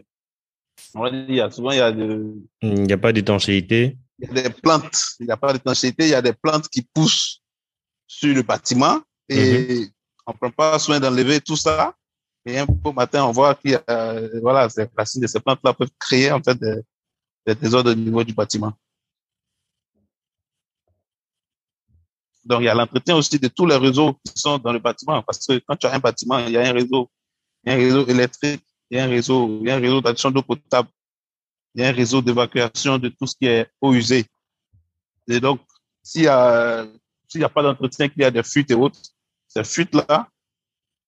[0.96, 3.98] il y a souvent il y a de, Il n'y a pas d'étanchéité.
[4.20, 6.68] il y a des plantes, il n'y a pas d'étanchéité, il y a des plantes
[6.70, 7.39] qui poussent
[8.10, 9.88] sur le bâtiment et
[10.26, 11.96] on ne prend pas soin d'enlever tout ça.
[12.44, 15.92] Et un beau matin, on voit y a, voilà, ces racines de ces plantes-là peuvent
[16.00, 16.82] créer en fait des,
[17.46, 18.74] des désordres au niveau du bâtiment.
[22.44, 25.22] Donc, il y a l'entretien aussi de tous les réseaux qui sont dans le bâtiment
[25.22, 27.12] parce que quand tu as un bâtiment, il y a un réseau,
[27.64, 29.80] il y a un réseau électrique, il y a un réseau, il y a un
[29.80, 30.90] réseau d'addition d'eau potable.
[31.76, 34.26] il y a un réseau d'évacuation de tout ce qui est eau usée.
[35.28, 35.60] Et donc,
[36.02, 36.88] s'il n'y a,
[37.44, 39.00] a pas d'entretien, qu'il y a des fuites et autres,
[39.48, 40.30] ces fuites-là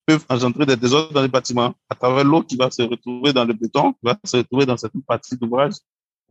[0.05, 3.45] peuvent engendrer des désordres dans les bâtiments à travers l'eau qui va se retrouver dans
[3.45, 5.73] le béton, qui va se retrouver dans cette partie d'ouvrage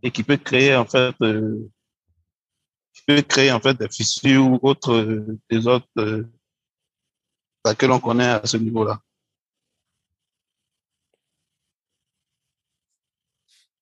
[0.02, 1.70] et qui peut créer en fait euh,
[2.92, 6.24] qui peut créer en fait des fissures ou autres euh, désordres euh,
[7.78, 9.00] que l'on connaît à ce niveau-là.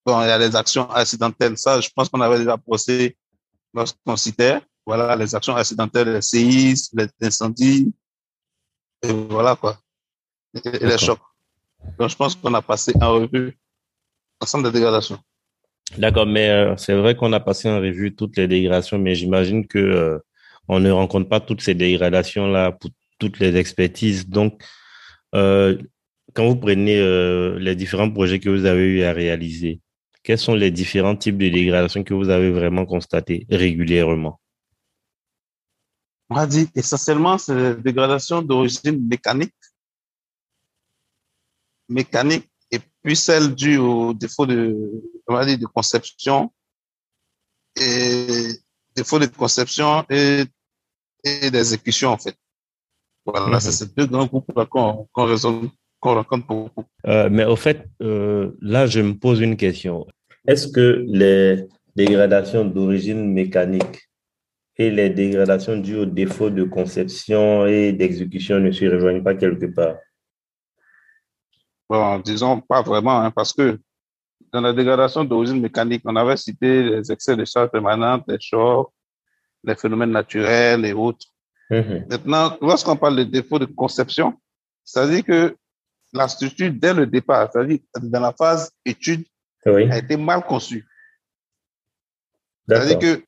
[0.04, 1.58] Bon, il y a les actions accidentelles.
[1.58, 3.16] Ça, je pense qu'on avait déjà posé
[3.74, 4.60] lorsqu'on citait.
[4.88, 7.92] Voilà, les actions accidentelles, les séismes, les incendies,
[9.02, 9.76] et voilà quoi.
[10.54, 11.20] Et, les chocs.
[11.98, 13.58] Donc, je pense qu'on a passé en revue
[14.40, 15.18] l'ensemble des dégradations.
[15.98, 19.66] D'accord, mais euh, c'est vrai qu'on a passé en revue toutes les dégradations, mais j'imagine
[19.66, 20.18] que euh,
[20.68, 24.26] on ne rencontre pas toutes ces dégradations-là pour toutes les expertises.
[24.26, 24.64] Donc,
[25.34, 25.76] euh,
[26.32, 26.96] quand vous prenez
[27.58, 29.82] les différents projets que vous avez eu à réaliser,
[30.22, 34.40] quels sont les différents types de dégradations que vous avez vraiment constatés régulièrement?
[36.30, 39.54] On a dit essentiellement c'est des dégradations d'origine mécanique,
[41.88, 44.76] mécanique, et puis celle due au défaut de,
[45.26, 46.52] on va dire, de conception,
[47.80, 48.50] et
[48.94, 50.44] défaut de conception et,
[51.24, 52.36] et d'exécution, en fait.
[53.24, 53.60] Voilà, mhm.
[53.60, 55.68] c'est ces deux grands groupes qu'on qu
[56.00, 56.84] qu'on rencontre beaucoup.
[57.06, 60.06] Euh, mais au fait, euh, là, je me pose une question.
[60.46, 64.07] Est-ce que les dégradations d'origine mécanique
[64.78, 69.66] et les dégradations dues au défaut de conception et d'exécution ne se rejoignent pas quelque
[69.66, 69.96] part
[71.88, 73.80] Bon, disons pas vraiment, hein, parce que
[74.52, 78.92] dans la dégradation d'origine mécanique, on avait cité les excès de charge permanente, les chocs,
[79.64, 81.26] les phénomènes naturels et autres.
[81.70, 82.06] Mhm.
[82.10, 84.38] Maintenant, lorsqu'on parle de défaut de conception,
[84.84, 85.56] c'est-à-dire que
[86.12, 89.24] la structure, dès le départ, c'est-à-dire dans la phase étude,
[89.64, 90.86] a été mal conçue.
[92.66, 93.22] C'est-à-dire que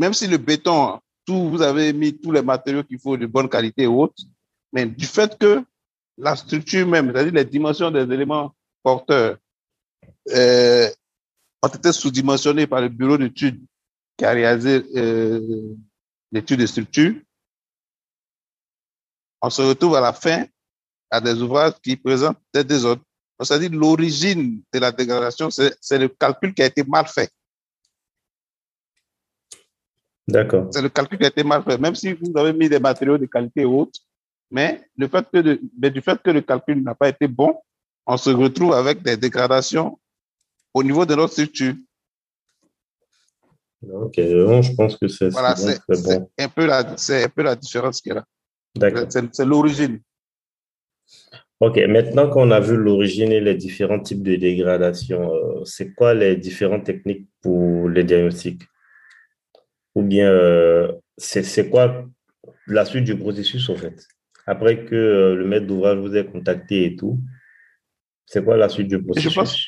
[0.00, 3.50] même si le béton, tout, vous avez mis tous les matériaux qu'il faut de bonne
[3.50, 4.22] qualité et autres,
[4.72, 5.62] mais du fait que
[6.16, 9.36] la structure même, c'est-à-dire les dimensions des éléments porteurs,
[10.30, 10.88] euh,
[11.62, 13.60] ont été sous-dimensionnés par le bureau d'études
[14.16, 15.76] qui a réalisé euh,
[16.32, 17.14] l'étude de structure,
[19.42, 20.46] on se retrouve à la fin
[21.10, 23.02] à des ouvrages qui présentent des désordres.
[23.42, 27.30] C'est-à-dire l'origine de la dégradation, c'est le calcul qui a été mal fait.
[30.30, 30.68] D'accord.
[30.70, 33.18] C'est le calcul qui a été mal fait, même si vous avez mis des matériaux
[33.18, 33.94] de qualité haute,
[34.50, 37.54] mais, le fait que du fait que le calcul n'a pas été bon,
[38.06, 39.98] on se retrouve avec des dégradations
[40.74, 41.74] au niveau de notre structure.
[43.82, 45.54] Ok, je pense que c'est voilà,
[45.88, 46.28] bon.
[46.38, 48.24] un, peu la, un peu la différence qu'il y a là.
[48.76, 49.06] D'accord.
[49.08, 50.00] C'est l'origine.
[51.60, 56.14] Ok, maintenant qu'on a vu l'origine et les différents types de dégradation, euh, c'est quoi
[56.14, 58.62] les différentes techniques pour les diagnostics?
[60.00, 62.06] Ou bien euh, c'est quoi
[62.66, 64.08] la suite du processus en fait?
[64.46, 67.20] Après que euh, le maître d'ouvrage vous ait contacté et tout,
[68.24, 69.58] c'est quoi la suite du processus Je pense,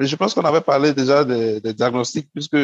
[0.00, 2.56] je pense qu'on avait parlé déjà des, diagnostics, puisque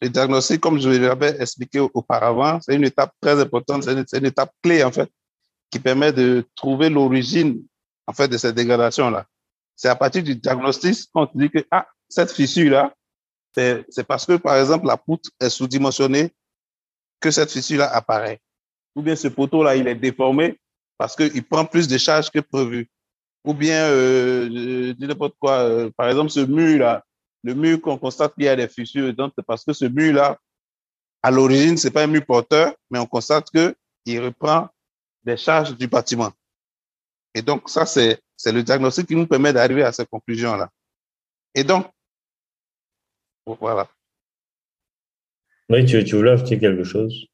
[0.00, 4.52] les diagnostics, comme je l'avais expliqué auparavant, c'est une étape très importante, c'est une, étape
[4.62, 5.10] clé en fait,
[5.70, 7.60] qui permet de trouver l'origine
[8.06, 9.26] en fait de cette dégradation-là.
[9.74, 12.94] C'est à partir du diagnostic qu'on dit que ah, cette fissure-là,
[13.54, 16.32] c'est parce que, par exemple, la poutre est sous-dimensionnée
[17.20, 18.40] que cette fissure-là apparaît.
[18.94, 20.58] Ou bien ce poteau-là, il est déformé
[20.98, 22.88] parce qu'il prend plus de charge que prévu.
[23.44, 27.04] Ou bien, euh, dis n'importe quoi, euh, par exemple, ce mur-là,
[27.42, 30.38] le mur qu'on constate qu'il y a des fissures c'est parce que ce mur-là,
[31.22, 34.68] à l'origine, c'est pas un mur porteur, mais on constate qu'il reprend
[35.22, 36.32] des charges du bâtiment.
[37.34, 40.70] Et donc, ça, c'est le diagnostic qui nous permet d'arriver à ces conclusions-là.
[41.54, 41.86] Et donc,
[43.46, 43.88] voilà.
[45.70, 47.26] Oui, tu, tu voulais ajouter quelque chose?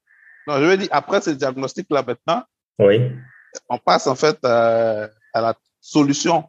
[0.47, 2.43] Non, je veux dire, après ce diagnostic-là maintenant,
[2.79, 3.13] oui.
[3.69, 6.45] on passe en fait à, la solution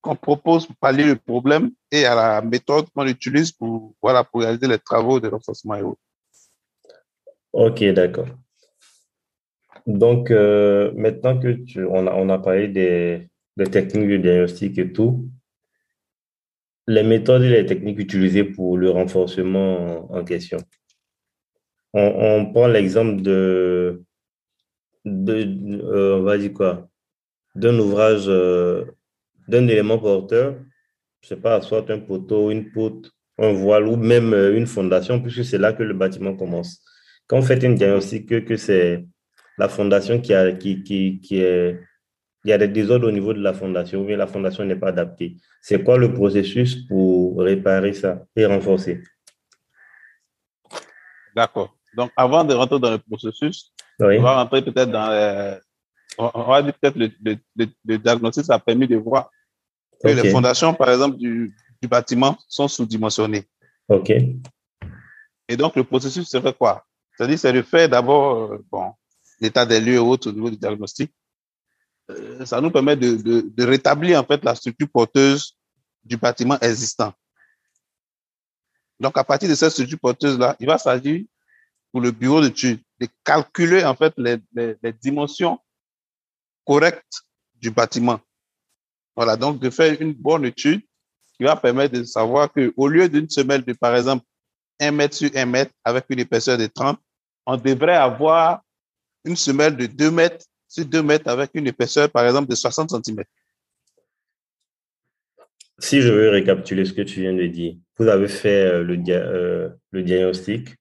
[0.00, 4.40] qu'on propose pour pallier le problème et à la méthode qu'on utilise pour, voilà, pour
[4.40, 6.00] réaliser les travaux de renforcement et autres.
[7.52, 8.28] Ok, d'accord.
[9.86, 14.78] Donc, euh, maintenant que tu, on, a, on a parlé des, des techniques de diagnostic
[14.78, 15.28] et tout,
[16.86, 20.58] les méthodes et les techniques utilisées pour le renforcement en question.
[21.92, 24.02] On, prend l'exemple de,
[25.04, 25.34] de
[25.82, 26.88] euh, on va dire quoi,
[27.54, 28.84] d'un ouvrage, euh,
[29.48, 30.56] d'un élément porteur,
[31.22, 35.20] je sais pas, soit un poteau, une poutre, un voile ou même euh, une fondation,
[35.20, 36.80] puisque c'est là que le bâtiment commence.
[37.26, 39.04] Quand on fait une diagnostic que, que c'est
[39.58, 41.80] la fondation qui, qui, qui, qui, est,
[42.44, 44.88] il y a des désordres au niveau de la fondation, bien la fondation n'est pas
[44.88, 45.36] adaptée.
[45.60, 49.02] C'est quoi le processus pour réparer ça et renforcer?
[51.36, 51.76] D'accord.
[51.94, 55.60] Donc, avant de rentrer dans le processus, on va rentrer peut-être dans.
[56.18, 57.10] on va dire peut-être le,
[57.84, 59.30] le, diagnostic, ça a permis de voir
[60.02, 63.44] que les fondations, par exemple, du, du bâtiment sont sous-dimensionnées.
[63.88, 64.10] OK.
[65.48, 66.84] Et donc, le processus serait quoi?
[67.16, 68.92] C'est-à-dire, c'est le fait d'abord, euh, bon,
[69.40, 71.12] l'état des lieux et autres au niveau du diagnostic.
[72.10, 75.56] Euh, ça nous permet de, de, rétablir en fait la structure porteuse
[76.04, 77.12] du bâtiment existant.
[78.98, 81.24] Donc, à partir de cette structure porteuse-là, il va s'agir
[81.92, 85.58] pour le bureau d'études de calculer en fait les, les, les, dimensions
[86.66, 87.22] correctes
[87.54, 88.20] du bâtiment.
[89.16, 90.82] Voilà, donc de faire une bonne étude
[91.36, 94.24] qui va permettre de savoir qu'au lieu d'une semelle de, par exemple,
[94.80, 96.98] 1 mètre sur 1 mètre avec une épaisseur de 30,
[97.46, 98.62] on devrait avoir
[99.24, 102.90] une semelle de 2 mètres sur 2 mètres avec une épaisseur, par exemple, de 60
[103.04, 103.24] cm.
[105.78, 108.96] Si je veux récapituler ce que tu viens de dire, vous avez fait euh, le,
[109.08, 110.76] euh, le diagnostic,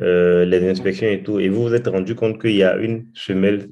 [0.00, 3.10] euh, les inspections et tout, et vous vous êtes rendu compte qu'il y a une
[3.12, 3.68] semelle,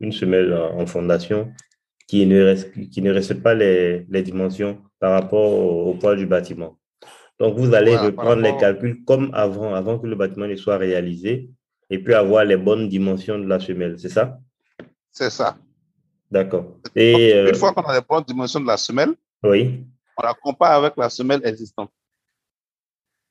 [0.00, 1.52] une semelle en fondation
[2.06, 6.24] qui ne, reste, qui ne respecte pas les, les, dimensions par rapport au, poids du
[6.24, 6.78] bâtiment.
[7.38, 11.50] Donc, vous allez reprendre les calculs comme avant, avant que le bâtiment ne soit réalisé,
[11.90, 14.38] et puis avoir les bonnes dimensions de la semelle, c'est ça?
[15.18, 15.58] C'est ça.
[16.30, 16.76] D'accord.
[16.94, 19.84] Et une euh, fois qu'on a les bonnes dimensions de la semelle, oui.
[20.16, 21.90] on la compare avec la semelle existante.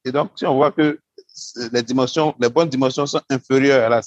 [0.04, 1.00] Et donc, si on voit que
[1.72, 4.02] les dimensions, les bonnes dimensions sont inférieures à la,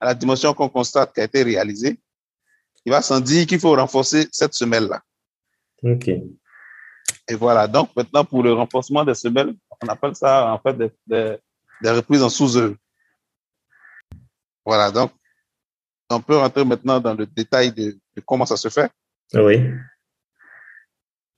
[0.00, 1.98] à la dimension qu'on constate qui a été réalisée,
[2.84, 5.00] il va s'en dire qu'il faut renforcer cette semelle-là.
[5.82, 6.08] OK.
[6.08, 7.66] Et voilà.
[7.66, 11.38] Donc, maintenant, pour le renforcement des semelles, on appelle ça, en fait, des,
[11.80, 12.76] des, reprises en sous-œuvre.
[14.66, 14.90] Voilà.
[14.90, 15.10] Donc,
[16.14, 18.90] on peut rentrer maintenant dans le détail de, comment ça se fait.
[19.34, 19.70] Oui.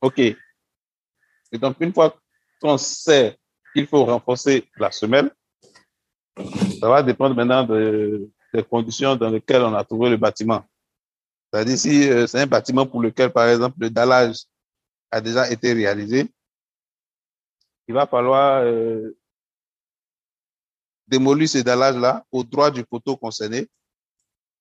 [0.00, 0.18] OK.
[0.18, 2.16] Et donc, une fois
[2.60, 3.36] qu'on sait
[3.74, 5.30] qu'il faut renforcer la semelle,
[6.80, 10.64] ça va dépendre maintenant des conditions dans lesquelles on a trouvé le bâtiment.
[11.52, 14.36] C'est-à-dire si euh, c'est un bâtiment pour lequel, par exemple, le dallage
[15.10, 16.28] a déjà été réalisé,
[17.88, 19.16] il va falloir euh,
[21.06, 23.68] démolir ce dallage-là au droit du poteau concerné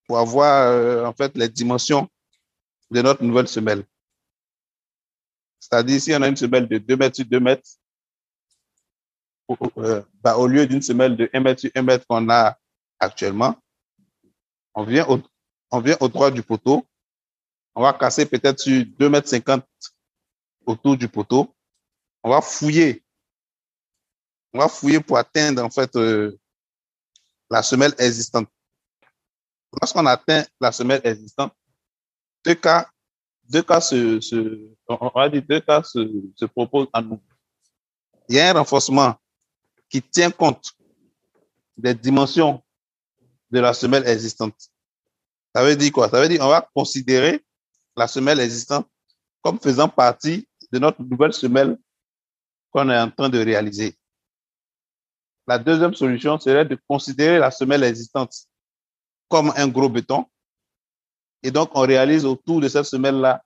[0.08, 2.10] pour avoir euh, en fait les dimensions
[2.92, 3.84] de notre nouvelle semelle.
[5.60, 7.70] C'est-à-dire si on a une semelle de 2 mètres sur 2 mètres,
[10.22, 12.58] bah, au lieu d'une semelle de 1 mètre sur 1 mètre qu'on a
[13.00, 13.56] actuellement,
[14.74, 15.22] on vient au,
[15.72, 16.86] on vient au droit du poteau,
[17.74, 19.66] on va casser peut-être sur 2 mètres 50
[20.66, 21.54] autour du poteau,
[22.24, 23.04] on va fouiller,
[24.54, 26.38] on va fouiller pour atteindre en fait euh,
[27.50, 28.50] la semelle existante.
[29.82, 31.54] Lorsqu'on atteint la semelle existante,
[32.46, 32.88] deux cas,
[33.50, 34.20] deux cas se,
[34.88, 36.00] on va dire deux cas se,
[36.36, 37.22] se proposent à nous.
[38.30, 39.16] Il y a un renforcement
[39.90, 40.74] qui tient compte
[41.78, 42.64] des dimensions
[43.52, 44.56] de la semelle existante.
[45.56, 46.10] Ça veut dire quoi?
[46.10, 47.44] Ça veut dire qu'on va considérer
[47.96, 48.88] la semelle existante
[49.42, 51.78] comme faisant partie de notre nouvelle semelle
[52.72, 53.96] qu'on est en train de réaliser.
[55.48, 58.34] La deuxième solution serait de considérer la semelle existante
[59.30, 60.26] comme un gros béton.
[61.44, 63.44] Et donc, on réalise autour de cette semelle-là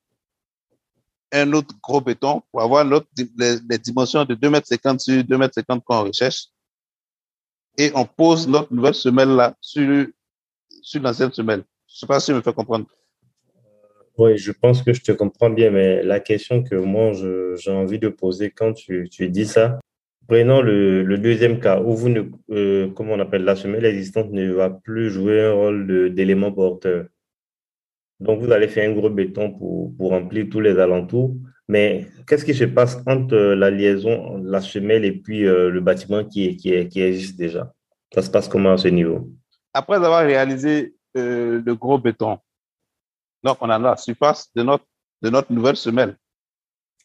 [1.32, 6.04] un autre gros béton pour avoir les, dimensions de 2,50 m sur 2,50 m qu'on
[6.04, 6.48] recherche.
[7.78, 10.08] Et on pose notre nouvelle semelle-là sur,
[10.82, 11.64] sur l'ancienne semelle.
[11.88, 12.88] Je ne sais pas si je me fais comprendre.
[14.18, 18.00] Oui, je pense que je te comprends bien, mais la question que moi, j'ai envie
[18.00, 19.80] de poser quand tu, tu dis ça,
[20.30, 22.22] prenons le, deuxième cas où vous ne,
[22.52, 27.08] euh, comment on appelle, la semelle existante ne va plus jouer un rôle d'élément porteur.
[28.20, 31.34] Donc, vous allez faire un gros béton pour, pour remplir tous les alentours.
[31.68, 36.24] Mais qu'est-ce qui se passe entre la liaison, la semelle et puis euh, le bâtiment
[36.24, 37.74] qui, qui, qui existe déjà?
[38.14, 39.30] Ça se passe comment à ce niveau?
[39.74, 42.38] Après avoir réalisé euh, le gros béton.
[43.44, 44.86] Donc, on a la surface de notre,
[45.22, 46.18] de notre nouvelle semelle.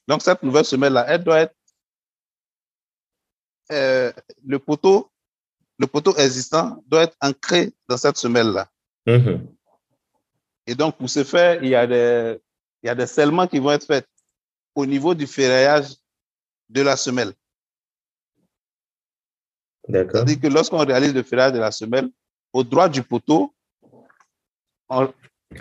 [0.09, 1.55] Donc, cette nouvelle semelle-là, elle doit être
[3.75, 4.13] euh,
[4.47, 5.11] le poteau,
[5.79, 8.69] le poteau existant doit être ancré dans cette semelle-là.
[9.07, 9.41] Mm-hmm.
[10.67, 12.41] Et donc, pour ce faire, il y a des,
[12.83, 14.07] il y a des scellements qui vont être faits
[14.75, 15.95] au niveau du ferraillage
[16.69, 17.33] de la semelle.
[19.89, 20.13] D'accord.
[20.17, 22.09] C'est-à-dire que lorsqu'on réalise le ferraillage de la semelle,
[22.53, 23.55] au droit du poteau,
[24.89, 25.13] on,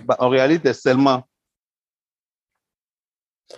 [0.05, 1.27] bah, réalise des seulement.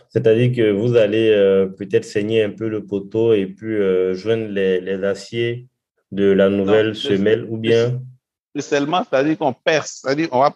[0.09, 4.47] C'est-à-dire que vous allez euh, peut-être saigner un peu le poteau et puis euh, joindre
[4.47, 5.67] les, les, aciers
[6.11, 8.01] de la nouvelle semelle ou bien.
[8.53, 10.55] Le scellement, c'est-à-dire qu'on perce, c'est-à-dire on va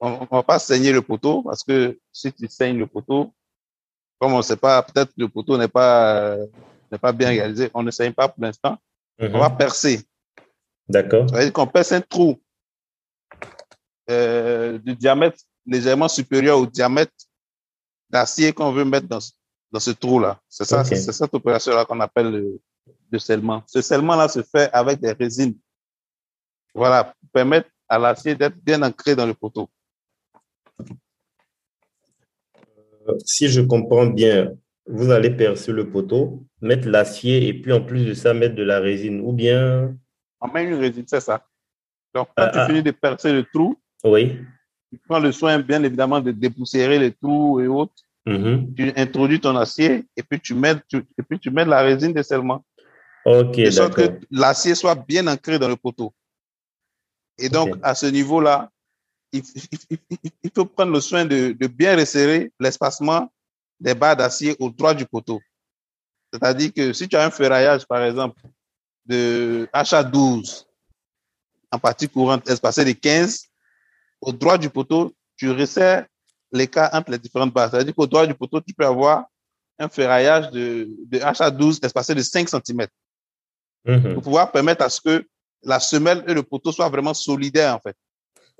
[0.00, 3.32] on ne va pas saigner le poteau parce que si tu saignes le poteau,
[4.18, 6.36] comme on ne sait pas, peut-être le poteau n'est pas,
[6.90, 8.76] n'est pas bien réalisé, on ne saigne pas pour l'instant.
[9.18, 9.56] On va Mhm.
[9.56, 10.00] percer.
[10.88, 11.28] D'accord.
[11.30, 12.38] Ça veut dire qu'on perce un trou
[14.10, 17.12] euh, du diamètre légèrement supérieur au diamètre
[18.10, 19.32] d'acier qu'on veut mettre dans, ce-
[19.72, 20.40] dans ce trou-là.
[20.48, 22.60] C'est ça, c'est c'est cette opération-là qu'on appelle le,
[23.10, 23.62] le scellement.
[23.66, 25.56] Ce scellement-là se fait avec des résines.
[26.74, 29.68] Voilà, pour permettre à l'acier d'être bien ancré dans le poteau.
[33.24, 34.52] Si je comprends bien,
[34.86, 38.62] vous allez percer le poteau, mettre l'acier et puis en plus de ça, mettre de
[38.64, 39.20] la résine.
[39.20, 39.96] Ou bien,
[40.40, 41.46] On met une résine, c'est ça.
[42.14, 42.66] Donc, quand Ah, tu ah.
[42.66, 44.38] finis de percer le trou, oui.
[44.90, 47.94] Tu prends le soin, bien évidemment, de dépoussiérer les trous et autres.
[48.26, 48.74] Mhm.
[48.74, 51.82] Tu introduis ton acier et puis tu mets, tu- et puis tu mets de la
[51.82, 52.64] résine de scellement.
[53.24, 54.18] Ok, de sorte d'accord.
[54.20, 56.12] que l'acier soit bien ancré dans le poteau.
[57.38, 58.70] Et donc, à ce niveau-là,
[59.32, 59.42] il,
[59.90, 63.30] il- il- il faut prendre le soin de, de bien resserrer l'espacement
[63.78, 65.40] des barres d'acier au droit du poteau.
[66.32, 68.40] C'est-à-dire que si tu as un ferraillage, par exemple,
[69.04, 70.64] de HA12
[71.70, 73.44] en partie courante espacée de 15,
[74.20, 76.06] au droit du poteau, tu resserres
[76.52, 77.70] l'écart entre les différentes barres.
[77.70, 79.24] C'est-à-dire qu'au droit du poteau, tu peux avoir
[79.78, 82.86] un ferraillage de, de HA12 espacé de 5 cm
[83.88, 84.14] Mhm.
[84.14, 85.24] pour pouvoir permettre à ce que
[85.62, 87.94] la semelle et le poteau soient vraiment solidaires, en fait.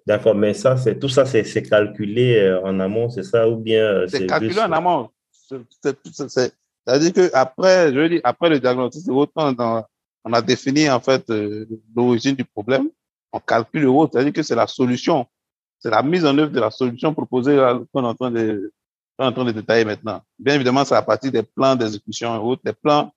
[0.07, 3.83] D'accord, mais ça, c'est tout ça, c'est calculé euh, en amont, c'est ça, ou bien
[3.85, 5.11] euh, C'est calculé juste- en amont.
[5.33, 6.53] C'est- c'est- c'est- c'est-
[6.87, 9.85] C'est-à-dire que après, je veux dire, après le diagnostic, autant dans-
[10.25, 12.89] on a défini, en fait, euh, l'origine du problème.
[13.33, 15.27] On calcule le haut, c'est-à-dire que c'est la solution.
[15.79, 17.57] C'est la mise en œuvre de la solution proposée
[17.93, 20.21] qu'on est en train de, détailler maintenant.
[20.39, 23.13] Bien évidemment, c'est à partir des plans d'exécution et autres, des plans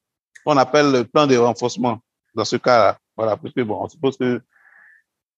[0.45, 1.99] qu'on appelle le plan de renforcement
[2.35, 2.97] dans ce cas-là.
[3.15, 4.41] Voilà, parce que bon, on suppose que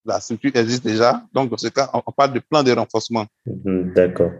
[0.05, 1.23] la structure existe déjà.
[1.33, 3.25] Donc, dans ce cas, on parle de plan de renforcement.
[3.45, 4.31] Mhm, D'accord.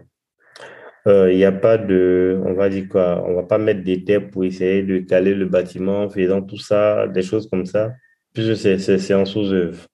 [1.06, 4.04] Euh, Il n'y a pas de, on va dire quoi, on va pas mettre des
[4.04, 7.92] terres pour essayer de caler le bâtiment, en faisant tout ça, des choses comme ça,
[8.32, 9.86] puisque c'est en sous-œuvre.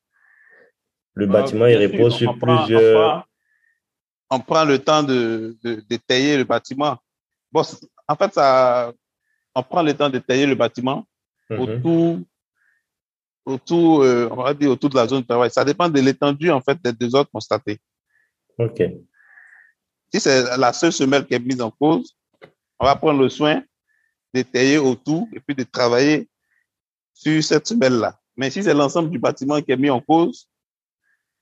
[1.19, 2.95] Le bâtiment, il sûr, repose on sur prend- on plusieurs.
[3.11, 3.25] prend-
[4.31, 5.57] On prend, le temps de,
[6.07, 6.99] tailler le bâtiment.
[7.51, 7.63] Bon,
[8.07, 8.93] en fait, ça,
[9.55, 11.07] on prend le temps de tailler le bâtiment
[11.51, 11.59] Mhm.
[11.61, 12.19] autour,
[13.47, 15.51] autour, euh, on va dire autour de la zone de travail.
[15.51, 17.81] Ça dépend de l'étendue, en fait, des désordres constatés.
[18.59, 18.83] Ok.
[20.13, 22.15] Si c'est la seule semelle qui est mise en cause,
[22.79, 23.63] on va prendre le soin
[24.35, 26.29] de tailler autour et puis de travailler
[27.15, 28.19] sur cette semelle-là.
[28.37, 30.49] Mais si c'est l'ensemble du bâtiment qui est mis en cause,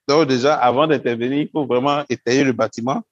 [0.09, 3.03] donc déjà, avant d'intervenir, il faut vraiment étayer le bâtiment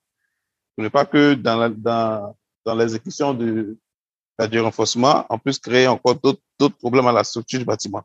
[0.76, 3.76] pour ne pas que dans, la- dans, dans l'exécution de,
[4.38, 8.02] bah, du renforcement, on puisse créer encore d'autres d'autres problèmes à la structure du bâtiment.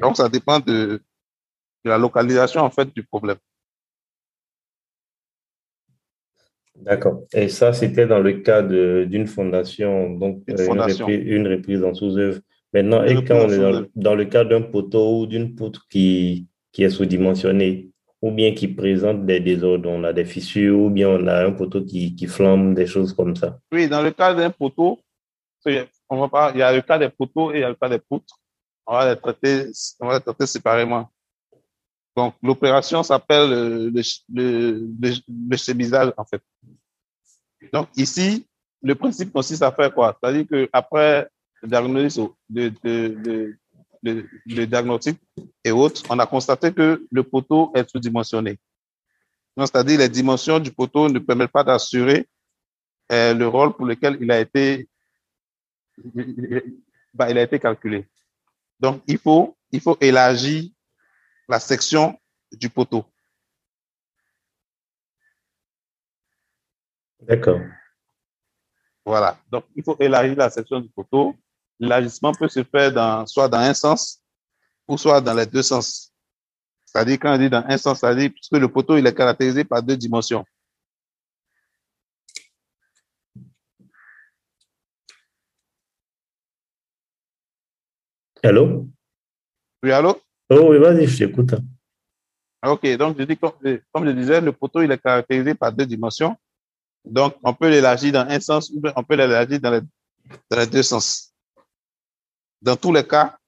[0.00, 1.02] Donc, ça dépend de,
[1.84, 3.36] de la localisation, en fait, du problème.
[6.76, 7.24] D'accord.
[7.32, 11.84] Et ça, c'était dans le cas de- d'une fondation, donc Une euh, reprise, une reprise
[11.84, 12.40] en sous-œuvre.
[12.72, 16.46] Maintenant, Une et quand on est dans le cas d'un poteau ou d'une poutre qui,
[16.72, 17.90] qui est sous-dimensionnée,
[18.22, 21.52] ou bien qui présente des désordres, on a des fissures, ou bien on a un
[21.52, 23.58] poteau qui, qui flambe, des choses comme ça.
[23.72, 25.00] Oui, dans le cas d'un poteau,
[26.08, 27.74] on va pas, il y a le cas des poteaux et il y a le
[27.74, 28.38] cas des poutres.
[28.86, 31.08] On va les traiter, on va les traiter séparément.
[32.16, 34.02] Donc, l'opération s'appelle le, le,
[34.98, 36.42] le, le en fait.
[37.72, 38.46] Donc, ici,
[38.82, 40.18] le principe consiste à faire quoi?
[40.20, 41.28] C'est-à-dire que après
[41.62, 43.56] le diagnostic, le,
[44.02, 45.18] le- le diagnostic
[45.64, 48.58] et autres, on a constaté que le poteau est sous-dimensionné.
[49.56, 52.26] C'est-à-dire les dimensions du poteau ne permettent pas d'assurer
[53.12, 54.88] euh, le rôle pour lequel il a été,
[57.12, 58.08] bah, il a été calculé.
[58.78, 60.70] Donc, il faut, il faut élargir
[61.48, 62.18] la section
[62.52, 63.04] du poteau.
[67.20, 67.60] D'accord.
[69.04, 69.38] Voilà.
[69.50, 71.34] Donc, il faut élargir la section du poteau.
[71.80, 74.22] L'élargissement peut se faire dans, soit dans un sens
[74.86, 76.12] ou soit dans les deux sens.
[76.84, 79.82] C'est-à-dire, quand on dit dans un sens, c'est-à-dire puisque le poteau, il est caractérisé par
[79.82, 80.44] deux dimensions.
[88.42, 88.86] Allô?
[89.82, 90.20] Oui, allô?
[90.50, 91.54] Oh oui, vas-y, je t'écoute.
[92.62, 93.52] OK, donc je dis, comme,
[93.92, 96.36] comme je disais, le poteau, il est caractérisé par deux dimensions.
[97.04, 99.80] Donc, on peut l'élargir dans un sens ou on peut l'élargir dans
[100.50, 101.29] les deux sens.
[102.62, 103.38] Dans tous les cas,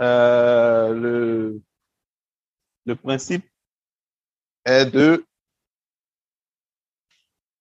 [0.00, 1.60] euh,
[2.86, 3.44] le, principe
[4.64, 5.24] est de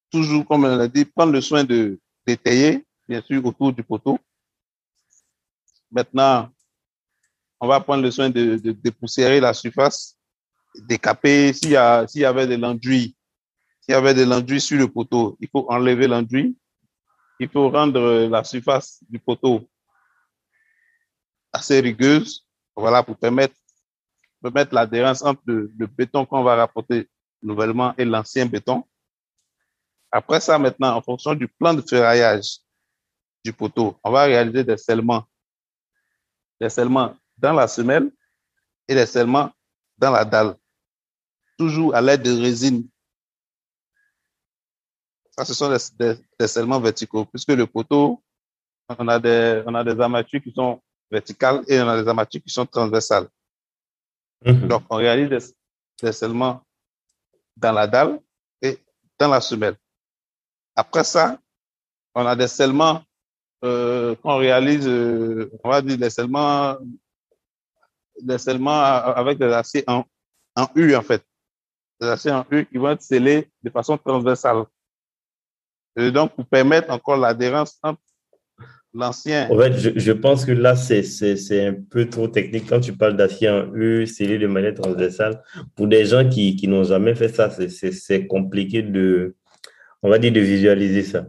[0.10, 4.18] toujours, comme on l'a dit, prendre le soin de d'étayer, bien sûr, autour du poteau.
[5.92, 6.50] Maintenant,
[7.60, 10.18] on va prendre le soin de, de dépoussiérer la surface
[10.76, 11.54] décaper.
[11.54, 11.76] S'il y
[12.26, 13.16] avait de l'enduit,
[13.82, 16.58] s'il y avait de l'enduit sur le poteau, il faut enlever l'enduit.
[17.40, 19.68] Il faut rendre la surface du poteau
[21.54, 22.46] assez rigueuse,
[22.76, 23.56] voilà, pour permettre,
[24.42, 27.08] permettre l'adhérence entre le, béton qu'on va rapporter
[27.42, 28.84] nouvellement et l'ancien béton.
[30.12, 32.60] Après ça, maintenant, en fonction du plan de ferraillage
[33.46, 35.26] du poteau, on va réaliser des scellements.
[36.60, 38.12] Des scellements dans la semelle
[38.88, 39.52] et des scellements
[39.98, 40.56] dans la dalle.
[41.58, 42.88] Toujours à l'aide de résine.
[45.32, 48.24] Ça, ce sont des, des, des scellements verticaux, puisque le poteau,
[48.90, 50.82] on a des, on a des armatures qui sont
[51.12, 53.28] verticales et on a des armatures qui sont transversales.
[54.46, 54.68] Mhm.
[54.68, 55.56] Donc, on réalise des,
[56.02, 56.62] des scellements
[57.56, 58.20] dans la dalle
[58.62, 58.78] et
[59.18, 59.78] dans la semelle.
[60.76, 61.40] Après ça,
[62.16, 63.04] on a des scellements
[63.64, 66.78] euh, qu'on réalise, euh, on va dire des scellements,
[68.20, 70.04] des scellements avec des aciers en,
[70.56, 71.24] en U, en fait.
[72.00, 74.66] Des aciers en U qui vont être scellés de façon transversale.
[75.96, 78.02] Et donc, pour permettre encore l'adhérence entre
[78.94, 79.50] l'ancien.
[79.50, 82.68] En fait, je, je pense que là, c'est, un peu trop technique.
[82.70, 85.42] Quand tu parles d'acier en U scellé de manière transversale,
[85.76, 89.36] pour des gens qui, qui n'ont jamais fait ça, c'est, compliqué de,
[90.02, 91.26] on va dire, de visualiser ça.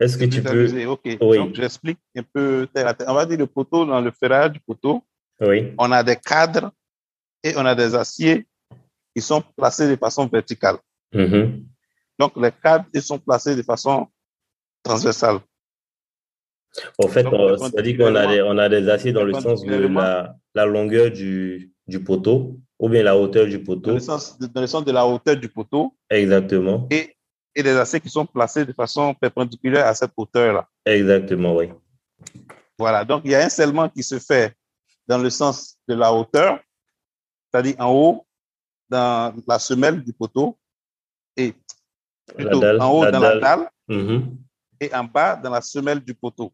[0.00, 0.86] Est-ce que tu peux.
[0.86, 1.38] Ok, Oui.
[1.38, 3.08] donc j'explique un peu terre à terre.
[3.08, 5.02] On va dire le poteau, dans le ferrage du poteau,
[5.40, 5.72] Oui.
[5.76, 6.70] on a des cadres
[7.42, 8.46] et on a des aciers
[9.14, 10.76] qui sont placés de façon verticale.
[11.12, 11.64] Mhm.
[12.18, 14.06] Donc, les cadres, ils sont placés de façon
[14.82, 15.38] transversale.
[16.98, 19.62] En fait, Donc, on- c'est-à-dire qu'on a des, on a des aciers dans le sens
[19.64, 23.94] de la, la longueur du, du poteau ou bien la hauteur du Dans poteau.
[23.94, 26.86] le, sens, dans le sens de la hauteur du poteau Exactement.
[26.90, 27.16] et,
[27.54, 30.68] et des aciers qui sont placés de façon perpendiculaire à cette hauteur-là.
[30.86, 31.70] Exactement, oui.
[32.78, 33.04] Voilà.
[33.04, 34.54] Donc, il y a un scellement qui se fait
[35.06, 36.60] dans le sens de la hauteur,
[37.50, 38.26] c'est-à-dire en haut,
[38.88, 40.56] dans la semelle du poteau
[41.36, 41.52] et
[42.36, 43.40] plutôt dalle, en haut dans dalle.
[43.40, 44.36] la dalle Mhm.
[44.80, 46.52] et en bas dans la semelle du poteau.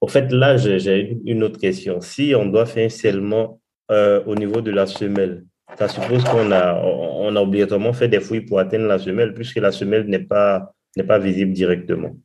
[0.00, 2.00] En fait, là, j'ai une autre question.
[2.00, 5.44] Si on doit faire un scellement euh, au niveau de la semelle,
[5.76, 9.56] ça suppose qu'on a, on a obligatoirement fait des fouilles pour atteindre la semelle, puisque
[9.56, 12.16] la semelle n'est pas, n'est pas visible directement.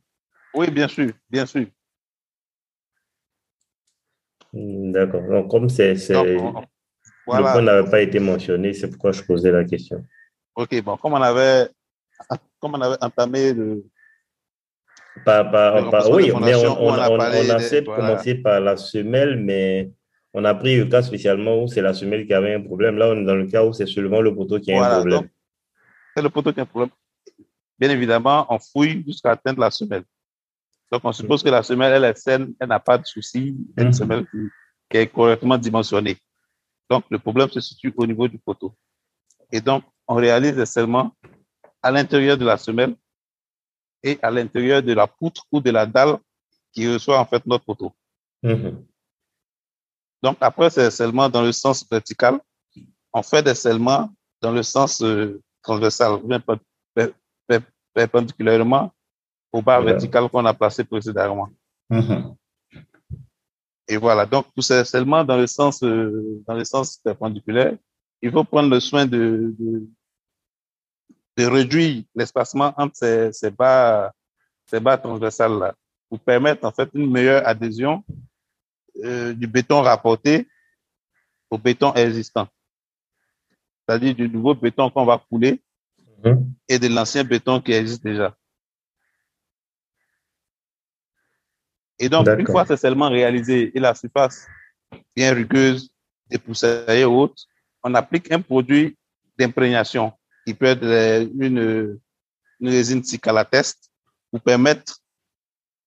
[0.54, 1.66] Oui, bien sûr, bien sûr.
[4.52, 5.22] Hmm, D'accord.
[5.28, 6.38] Donc, comme c'est, le
[7.24, 10.04] point n'avait pas été mentionné, c'est pourquoi je posais la question.
[10.54, 11.68] OK, bon, comme on avait,
[12.60, 13.84] comme on avait entamé le,
[16.10, 18.02] Oui, mais on, on, on a on- a certes voilà.
[18.08, 19.90] commencé par la semelle, mais
[20.32, 22.96] on a pris le cas spécialement où c'est la semelle qui avait un problème.
[22.98, 25.28] Là, on est dans le cas où c'est seulement le poteau qui a un problème.
[26.16, 26.90] c'est le poteau qui a un problème.
[27.78, 30.04] Bien évidemment, on fouille jusqu'à atteindre la semelle.
[30.92, 33.86] Donc, on suppose que la semelle, elle est saine, elle n'a pas de souci, une
[33.86, 33.92] Mhm.
[33.92, 34.38] semelle qui,
[34.90, 36.16] qui est correctement dimensionnée.
[36.90, 38.74] Donc, le problème se situe au niveau du poteau.
[39.50, 41.12] Et donc, on réalise seulement
[41.82, 42.94] à l'intérieur de la semelle
[44.04, 46.18] et à l'intérieur de la poutre ou de la dalle
[46.72, 47.92] qui reçoit en fait notre poteau.
[48.42, 48.84] Mhm.
[50.22, 52.38] Donc, après, c'est seulement dans le sens vertical.
[53.12, 56.20] On fait des scellements dans le sens euh, transversal,
[57.94, 58.92] perpendiculairement
[59.52, 59.92] au bar Voilà.
[59.92, 61.48] vertical qu'on a placé précédemment.
[61.88, 62.34] Mhm.
[63.88, 67.76] Et voilà, donc pour ces scellements dans le sens, euh, dans le sens perpendiculaire,
[68.22, 69.86] il faut prendre le soin de, de,
[71.36, 74.12] de réduire l'espacement entre ces, ces barres
[75.02, 75.74] transversales-là
[76.08, 78.04] pour permettre en fait une meilleure adhésion
[79.02, 80.46] euh, du béton rapporté
[81.50, 82.48] au béton existant.
[83.86, 85.60] C'est-à-dire du nouveau béton qu'on va couler
[86.24, 86.54] Mhm.
[86.68, 88.34] et de l'ancien béton qui existe déjà.
[91.98, 94.46] Et donc, une fois c'est seulement réalisé et la surface
[95.14, 95.90] bien rugueuse,
[96.28, 97.46] dépoussiérée et haute,
[97.82, 98.96] on applique un produit
[99.38, 100.12] d'imprégnation
[100.46, 102.00] qui peut être euh, une,
[102.60, 103.90] une résine cicalateste
[104.30, 105.00] pour permettre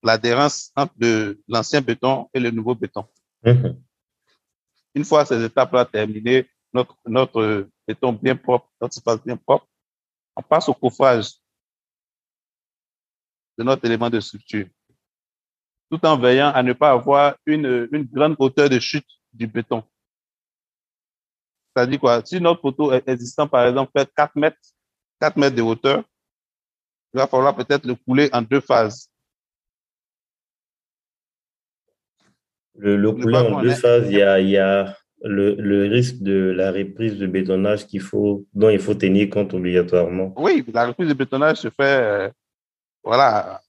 [0.04, 3.06] l'adhérence entre l'ancien béton et le nouveau béton.
[3.44, 3.82] Mhm.
[4.96, 9.68] Une fois ces étapes-là terminées, notre, notre béton bien propre, notre surface bien propre,
[10.36, 11.32] on passe au coffrage
[13.58, 14.68] de notre élément de structure,
[15.92, 19.84] tout en veillant à ne pas avoir une, une grande hauteur de chute du béton.
[21.78, 22.22] C'est-à-dire quoi?
[22.26, 24.58] Si notre poteau est existant, par exemple, fait 4 mètres,
[25.22, 26.04] 4 mètres de hauteur,
[27.14, 29.12] il va falloir peut-être le couler en deux phases.
[32.74, 36.50] Le, couler en deux phases, il y a, il y a le, le risque de
[36.50, 40.34] la reprise de bétonnage qu'il faut, dont il faut tenir compte obligatoirement.
[40.36, 42.30] Oui, la reprise de bétonnage se fait, euh,
[43.04, 43.62] voilà,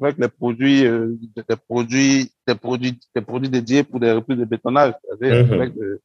[0.00, 1.16] avec les produits, euh,
[1.48, 6.00] des produits, des produits, des produits dédiés pour des reprises de bétonnage, c'est-à-dire avec, le,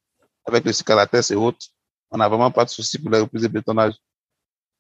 [0.50, 1.68] avec le cicalatès et autres.
[2.12, 3.94] on n'a vraiment pas de souci pour les reprises de bétonnage.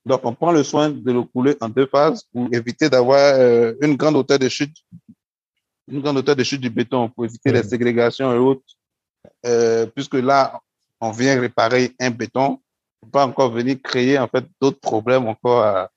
[0.05, 3.73] Donc, on prend le soin de le couler en deux phases pour éviter d'avoir euh,
[3.81, 4.75] une grande hauteur de chute,
[5.87, 8.63] une grande hauteur de chute du béton pour éviter les ségrégations et autres.
[9.45, 10.59] Euh, puisque là,
[11.01, 12.59] on vient réparer un béton,
[13.11, 15.89] pas encore venir créer en fait d'autres problèmes encore à,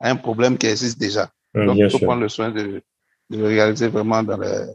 [0.00, 1.30] un problème qui existe déjà.
[1.54, 2.82] Donc, il faut prendre le soin de,
[3.30, 4.66] de le réaliser vraiment dans les,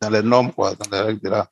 [0.00, 1.48] dans les normes, quoi, dans les règles de l'art.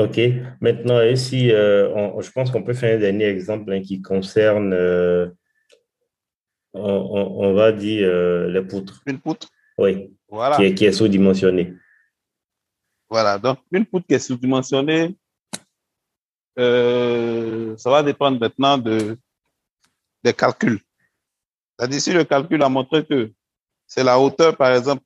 [0.00, 0.18] OK.
[0.60, 5.28] Maintenant, ici, euh, je pense qu'on peut faire un dernier exemple hein, qui concerne, euh,
[6.72, 9.02] on, va dire, euh, les poutres.
[9.06, 9.48] Une poutre?
[9.76, 10.16] Oui.
[10.28, 10.56] Voilà.
[10.56, 11.74] Qui est, qui est sous-dimensionnée.
[13.10, 13.38] Voilà.
[13.38, 15.16] Donc, une poutre qui est sous-dimensionnée,
[16.56, 19.18] ça va dépendre maintenant de,
[20.22, 20.80] des calculs.
[21.78, 23.32] C'est-à-dire, si le calcul a montré que
[23.86, 25.02] c'est la hauteur, par exemple,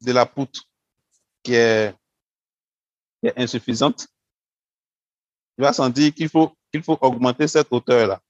[0.00, 0.60] de la poutre
[1.42, 1.94] qui est,
[3.20, 4.08] qui est insuffisante,
[5.58, 8.20] il va sentir qu'il faut, qu'il faut augmenter cette hauteur-là.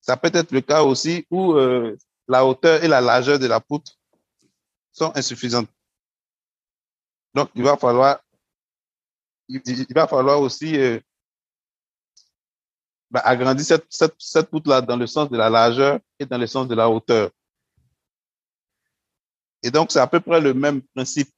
[0.00, 1.96] Ça peut être le cas aussi où euh,
[2.28, 3.92] la hauteur et la largeur de la poutre
[4.92, 5.68] sont insuffisantes.
[7.34, 8.20] Donc, il va falloir,
[9.48, 10.98] il, va falloir aussi euh,
[13.10, 16.46] bah, agrandir cette, cette, cette poutre-là dans le sens de la largeur et dans le
[16.46, 17.30] sens de la hauteur.
[19.62, 21.30] Et donc, c'est à peu près le même principe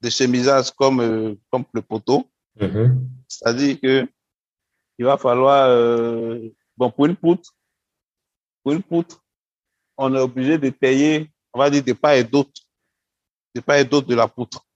[0.00, 2.28] de chemisage comme, euh, comme le poteau.
[2.58, 2.98] Mm-hmm.
[3.28, 4.08] C'est-à-dire que
[4.98, 7.54] il va falloir, euh, bon, pour une poutre,
[8.62, 9.22] pour une poutre,
[9.98, 12.62] on est obligé de payer, on va dire, des pas et d'autres,
[13.54, 14.66] des pas et d'autres de la poutre.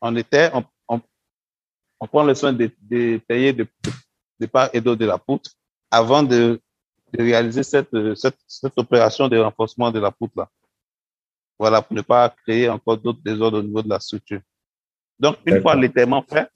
[0.00, 3.68] On était, on, prend le soin de, de payer des
[4.38, 5.50] de et d'autres de la poutre
[5.90, 6.60] avant de,
[7.18, 7.88] réaliser cette
[8.76, 10.50] opération de renforcement de la poutre là.
[11.58, 14.42] Voilà, pour ne pas créer encore d'autres désordres au niveau de la structure.
[15.18, 16.50] Donc, une fois l'étaiement fait,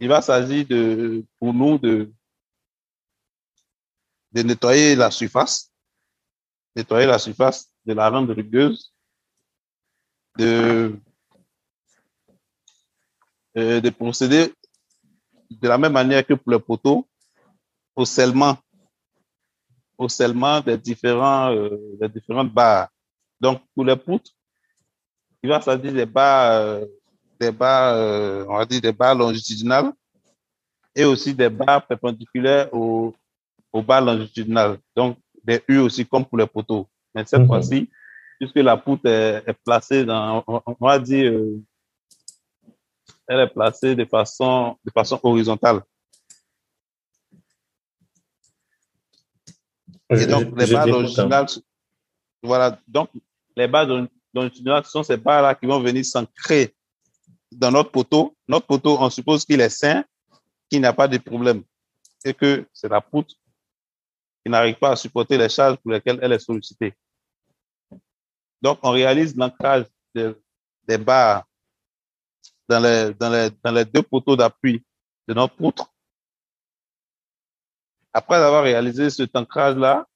[0.00, 2.12] il va s'agir de, pour nous de,
[4.32, 5.70] de nettoyer la surface,
[6.74, 8.92] nettoyer la surface, de la rendre rugueuse,
[10.36, 10.98] de,
[13.56, 14.52] euh, de procéder
[15.50, 17.06] de la même manière que pour le poteau,
[17.94, 18.58] au scellement,
[19.96, 22.88] au scellement des différents, euh, des différentes barres.
[23.40, 24.32] Donc, pour les poutres,
[25.42, 26.86] il va s'agir des barres euh,
[27.40, 29.92] des barres, euh, on va dire des barres longitudinales
[30.94, 33.14] et aussi des barres perpendiculaires aux,
[33.72, 34.78] aux barres longitudinales.
[34.94, 36.88] Donc, des U aussi comme pour les poteaux.
[37.14, 37.46] Mais cette mhm.
[37.46, 37.90] fois-ci,
[38.38, 41.60] puisque la poutre est, placée dans, on, va dire, euh,
[43.28, 45.82] elle est placée de façon, de façon horizontale.
[50.10, 51.46] Et donc, les barres longitudinales,
[52.42, 53.10] voilà, donc,
[53.56, 56.74] les barres longitudinales, ce sont ces barres-là qui vont venir s'ancrer
[57.52, 60.04] dans notre poteau, notre poteau, on suppose qu'il est sain,
[60.68, 61.62] qu'il n'a pas de problème
[62.24, 63.34] et que c'est la poutre
[64.44, 66.94] qui n'arrive pas à supporter les charges pour lesquelles elle est sollicitée.
[68.60, 71.44] Donc, on réalise l'ancrage des barres
[72.68, 74.82] dans les, deux poteaux d'appui
[75.28, 75.92] de notre poutre.
[78.12, 80.06] Après avoir réalisé cet ancrage-là,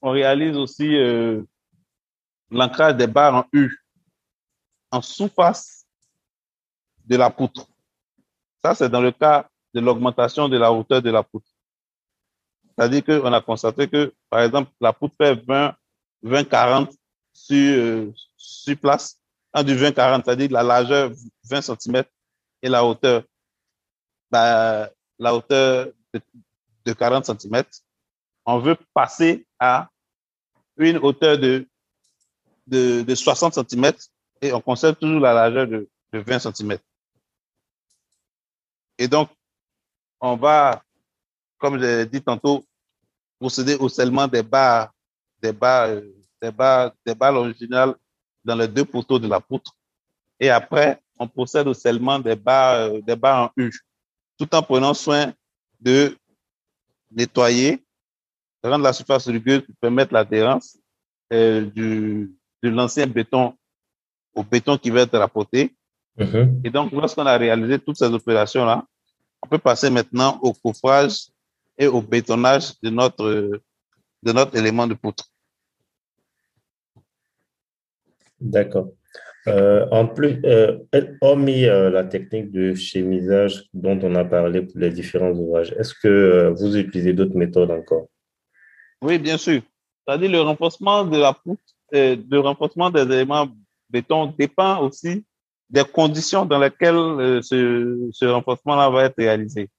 [0.00, 1.42] on réalise aussi euh,
[2.50, 3.76] l'ancrage des barres en U,
[4.90, 5.81] en sous-face
[7.06, 7.66] de la poutre.
[8.62, 11.48] Ça, c'est dans le cas de l'augmentation de la hauteur de la poutre.
[12.76, 15.74] C'est-à-dire qu'on a constaté que, par exemple, la poutre fait 20,
[16.22, 16.90] 20 40
[17.32, 19.18] sur, euh, sur place.
[19.54, 21.10] En du 20, 40, c'est-à-dire la largeur
[21.44, 22.04] 20 cm
[22.62, 23.22] et la hauteur,
[24.30, 24.88] bah,
[25.18, 27.62] la de, 40 cm.
[28.46, 29.88] On veut passer à
[30.78, 33.92] une hauteur de 60 cm
[34.40, 36.78] et on conserve toujours la largeur de, de 20 cm.
[38.98, 39.30] Et donc,
[40.20, 40.82] on va,
[41.58, 42.64] comme j'ai dit tantôt,
[43.38, 44.92] procéder au scellement des barres,
[45.40, 46.00] des barres,
[46.40, 47.94] des barres, des barres originales
[48.44, 49.74] dans les deux poteaux de la poutre.
[50.38, 53.72] Et après, on procède au scellement des barres, des barres en U,
[54.38, 55.32] tout en prenant soin
[55.80, 56.16] de
[57.10, 57.84] nettoyer,
[58.62, 60.78] rendre la surface rugueuse pour permettre l'adhérence
[61.32, 62.32] euh, du,
[62.62, 63.56] de l'ancien béton
[64.34, 65.74] au béton qui va être rapporté
[66.18, 66.60] Mhm.
[66.64, 68.84] Et donc, lorsqu'on a réalisé toutes ces opérations-là,
[69.42, 71.28] on peut passer maintenant au coffrage
[71.78, 73.60] et au bétonnage de notre,
[74.22, 75.24] de notre élément de poutre.
[78.40, 78.88] D'accord.
[79.48, 80.78] Euh, en plus, euh,
[81.20, 85.94] hormis euh, la technique de chemisage dont on a parlé pour les différents ouvrages, est-ce
[85.94, 88.06] que vous utilisez d'autres méthodes encore?
[89.00, 89.62] Oui, bien sûr.
[90.06, 93.48] C'est-à-dire le renforcement de la poutre, le renforcement des éléments
[93.90, 95.24] béton dépend aussi
[95.72, 99.70] des conditions dans lesquelles euh, ce, ce renforcement-là va être réalisé.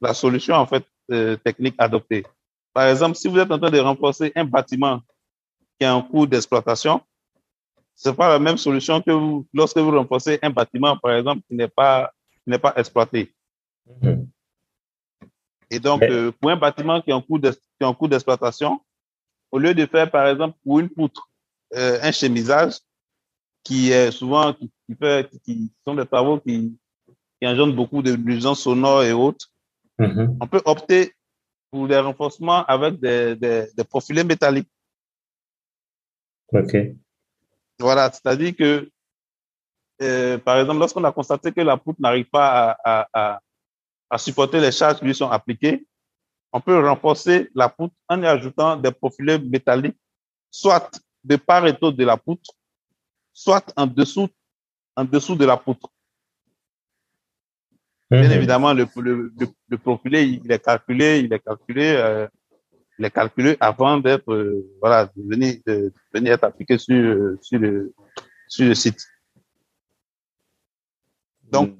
[0.00, 2.24] La solution, en fait, euh, technique adoptée.
[2.72, 5.00] Par exemple, si vous êtes en train de renforcer un bâtiment
[5.78, 7.00] qui a un coût d'exploitation,
[7.96, 11.42] ce n'est pas la même solution que vous, lorsque vous renforcez un bâtiment, par exemple,
[11.48, 12.12] qui n'est pas,
[12.46, 13.34] n'est pas exploité.
[14.00, 14.28] Mhm.
[15.70, 18.80] Et donc, euh, pour un bâtiment qui a un coût d'exploitation,
[19.50, 21.28] au lieu de faire, par exemple, pour une poutre,
[21.74, 22.74] euh, un chemisage,
[23.64, 26.76] qui est souvent, qui, fait, qui sont des travaux qui,
[27.40, 29.50] qui engendrent beaucoup de nuisances sonores et autres,
[29.98, 30.36] mhm.
[30.40, 31.14] on peut opter
[31.70, 34.70] pour des renforcements avec des, des, des profilés métalliques.
[36.52, 36.76] OK.
[37.78, 38.90] Voilà, c'est-à-dire que,
[40.02, 43.40] euh, par exemple, lorsqu'on a constaté que la poutre n'arrive pas à, à,
[44.10, 45.86] à supporter les charges qui lui sont appliquées,
[46.52, 49.96] on peut renforcer la poutre en y ajoutant des profilés métalliques,
[50.50, 50.90] soit
[51.24, 52.50] de part et d'autre de la poutre,
[53.32, 54.28] soit en dessous,
[54.96, 55.88] en dessous de la poutre.
[58.10, 58.32] Bien mhm.
[58.32, 59.32] évidemment, le, le,
[59.68, 62.28] le, profilé, il est calculé, il est calculé, euh,
[62.98, 67.58] il est calculé avant d'être, euh, voilà, de venir, de, venir être appliqué sur, sur,
[67.58, 67.94] le,
[68.48, 69.00] sur le site.
[71.50, 71.74] Donc,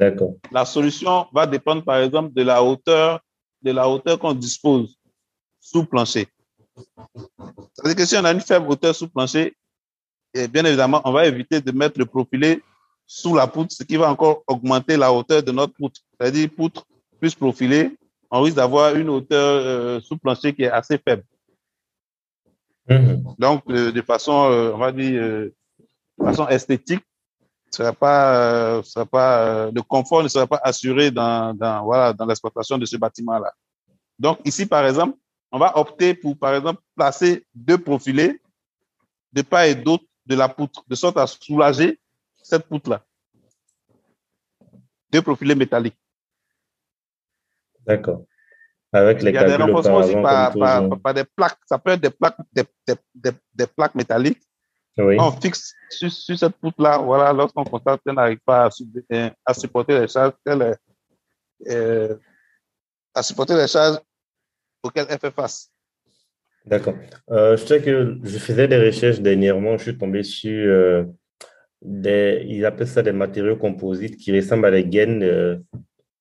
[0.51, 3.21] la solution va dépendre, par exemple, de la hauteur,
[3.61, 4.99] de la hauteur qu'on dispose
[5.61, 6.29] sous plancher.
[7.75, 9.55] C'est-à-dire que si on a une faible hauteur sous plancher,
[10.35, 12.63] et bien évidemment, on va éviter de mettre le profilé
[13.15, 16.01] sous la poutre, ce qui va encore augmenter la hauteur de notre poutre.
[16.19, 16.87] C'est-à-dire, poutre
[17.21, 17.95] plus profilée,
[18.31, 21.23] on risque d'avoir une hauteur euh, sous plancher qui est assez faible.
[22.89, 23.39] Mm-hmm.
[23.39, 25.53] Donc, euh, de façon, euh, on va dire, de
[26.25, 27.05] façon esthétique,
[27.71, 32.79] sera pas, sera pas, le confort ne sera pas assuré dans, dans, voilà, dans l'exploitation
[32.79, 33.53] de ce bâtiment-là.
[34.19, 35.19] Donc, ici, par exemple,
[35.51, 38.41] on va opter pour, par exemple, placer deux profilés
[39.35, 41.99] de part et d'autre de la poutre, de sorte à soulager
[42.53, 43.03] cette poutre-là.
[45.11, 45.99] Deux profilés métalliques.
[47.87, 48.25] D'accord.
[48.93, 51.59] Avec les Il y a des renforcements aussi par, par, par, des plaques.
[51.67, 54.43] Ça peut être des plaques, des, des, des plaques métalliques
[54.99, 58.69] on fixe sur, cette poutre-là, voilà, lorsqu'on constate qu'elle n'arrive pas
[59.45, 60.35] à, supporter les charges,
[61.69, 62.17] euh,
[63.15, 63.99] à supporter les charges
[64.83, 65.71] auxquelles elle fait face.
[66.65, 66.95] D'accord.
[67.31, 71.05] Euh, je sais que je faisais des recherches dernièrement, je suis tombé sur euh,
[71.85, 75.63] des, ils appellent ça des matériaux composites qui ressemblent à des gaines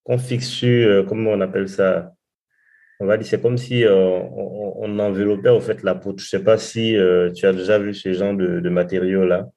[0.03, 2.13] qu'on fixe sur, comment on appelle ça,
[3.01, 6.19] on va dire, c'est comme si euh, on, enveloppait en fait la poutre.
[6.19, 9.49] Je ne sais pas si euh, tu as déjà vu ce genre de, matériaux-là.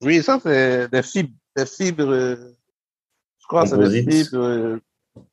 [0.00, 4.78] Oui, ça, c'est des fibres, des fibres, je crois que c'est des fibres,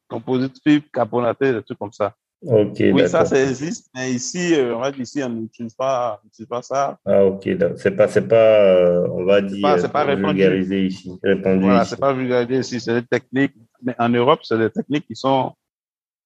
[0.07, 2.15] composites fibres carbonatées, des trucs comme ça.
[2.45, 2.77] Ok.
[2.79, 6.61] Oui, ça, ça existe, mais ici, euh, on va dire, ici, on n'utilise pas, pas
[6.61, 6.99] ça.
[7.03, 7.49] Ah, ok.
[7.77, 12.13] C'est pas, c'est pas, on va dire, c'est pas, vulgarisé ici, répandu Voilà, c'est pas
[12.13, 15.53] vulgarisé ici, c'est des techniques, mais en Europe, c'est des techniques qui sont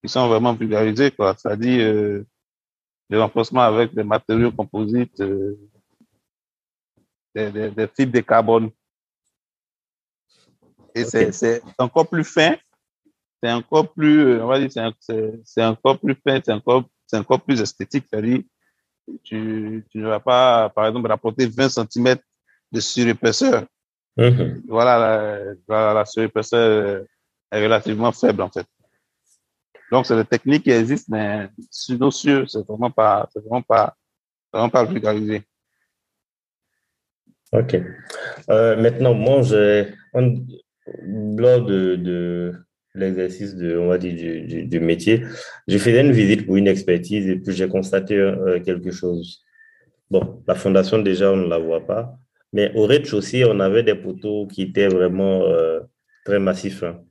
[0.04, 1.36] qui sont vraiment vulgarisés, quoi.
[1.38, 2.26] C'est-à-dire euh,
[3.10, 5.58] des renforcements avec des matériaux composites, euh,
[7.36, 8.72] des, des, des, fibres de carbone.
[10.96, 12.56] Et c'est encore plus fin,
[13.42, 14.70] c'est encore plus, euh, on va dire,
[15.44, 16.84] c'est encore plus fin, c'est encore,
[17.14, 18.06] encore plus esthétique.
[18.10, 18.42] C'est-à-dire,
[19.24, 22.18] tu, tu ne vas pas, par exemple, rapporter 20 cm
[22.72, 23.66] de surépaisseur.
[24.18, 24.62] Mm-hmm.
[24.68, 27.06] Voilà, la, la, la surépaisseur
[27.52, 28.68] est relativement faible, en fait.
[29.92, 33.62] Donc, c'est des techniques qui existent, mais sur nos cieux, c'est vraiment pas, c'est vraiment
[33.62, 33.96] pas,
[34.54, 35.44] vraiment pas vulgarisé.
[37.52, 37.76] OK.
[38.50, 42.54] Euh, maintenant, moi, j'ai, lors de, de
[42.96, 45.24] l'exercice de, on va dire, du, du, métier,
[45.68, 49.44] j'ai fait une visite pour une expertise et puis j'ai constaté euh, quelque chose.
[50.10, 52.18] Bon, la fondation, déjà, on ne la voit pas,
[52.54, 55.80] mais au rez-de-chaussée, on avait des poteaux qui étaient vraiment euh,
[56.26, 56.84] très massifs.
[56.84, 57.02] Hein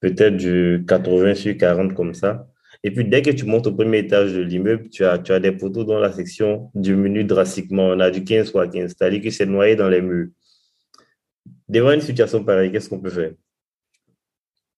[0.00, 2.46] peut-être du 80 sur 40 comme ça.
[2.84, 5.40] Et puis, dès que tu montes au premier étage de l'immeuble, tu as, tu as
[5.40, 7.88] des poteaux dont la section diminue drastiquement.
[7.88, 10.28] On a du 15 fois 15, c'est-à-dire que c'est noyé dans les murs.
[11.68, 13.32] Devant une situation pareille, qu'est-ce qu'on peut faire?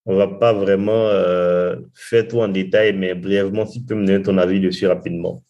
[0.07, 3.95] On ne va pas vraiment euh, faire tout en détail, mais brièvement, si tu peux
[3.95, 5.43] me donner ton avis dessus rapidement.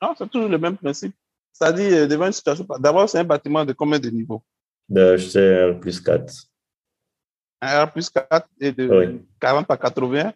[0.00, 1.14] Non, c'est toujours le même principe.
[1.52, 4.42] C'est-à-dire, euh, devant une situation, d'abord, c'est un bâtiment de combien de niveaux?
[4.88, 6.50] De, Je sais, plus 4
[7.60, 10.32] un R plus 4 et de 40 par 80,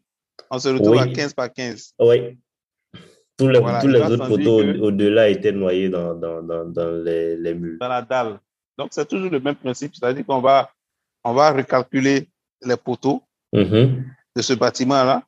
[0.50, 1.94] on se retrouve à 15 par 15.
[1.98, 2.38] Oui.
[3.36, 7.54] Tous les, tous les autres photos au-delà étaient noyés dans, dans, dans, dans les, les,
[7.54, 7.78] murs.
[7.80, 8.38] Dans la dalle.
[8.78, 10.70] Donc, c'est toujours le même principe, c'est-à-dire qu'on va,
[11.24, 12.28] on va recalculer
[12.62, 13.22] les poteaux
[13.54, 14.04] mm-hmm.
[14.36, 15.22] de ce bâtiment-là,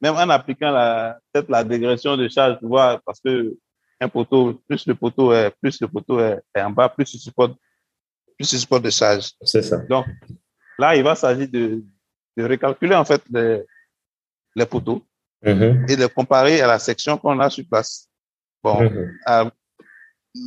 [0.00, 0.72] même en appliquant
[1.32, 3.56] peut-être la dégression de charge, voir, parce que
[4.00, 7.54] un poteau, plus le poteau est, plus le poteau est, en bas, plus il supporte,
[8.38, 9.32] plus il supporte de charge.
[9.42, 9.76] C'est ça.
[9.78, 10.06] Donc,
[10.78, 11.82] là, il va s'agir de,
[12.36, 13.62] de recalculer, en fait, les,
[14.56, 15.04] les poteaux
[15.42, 15.86] Mhm.
[15.88, 18.08] et de comparer à la section qu'on a sur place.
[18.62, 19.50] Bon, Mhm.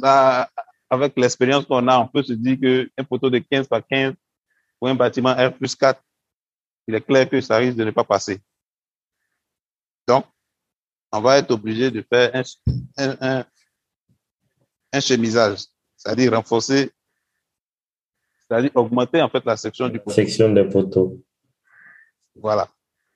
[0.01, 0.49] là,
[0.89, 4.13] avec l'expérience qu'on a, on peut se dire qu'un poteau de 15 par 15
[4.79, 5.99] pour un bâtiment R plus 4,
[6.87, 8.39] il est clair que ça risque de ne pas passer.
[10.07, 10.25] Donc,
[11.11, 12.43] on va être obligé de faire un,
[12.97, 13.45] un, un,
[14.91, 15.59] un chemisage,
[15.95, 16.91] c'est-à-dire renforcer,
[18.39, 20.15] c'est-à-dire augmenter en fait la section du poteau.
[20.15, 21.23] Section des poteaux.
[22.35, 22.67] Voilà.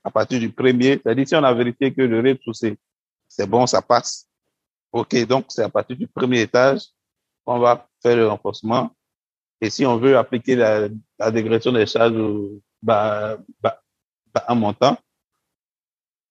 [0.03, 2.77] À partir du premier, c'est-à-dire si on a vérifié que le rez-de-chaussée,
[3.27, 4.29] c'est bon, ça passe.
[4.91, 6.83] OK, donc c'est à partir du premier étage
[7.43, 8.95] qu'on va faire le renforcement.
[9.59, 10.87] Et si on veut appliquer la,
[11.19, 12.13] la dégression des charges
[12.81, 13.81] bah, bah,
[14.33, 14.97] bah, montant,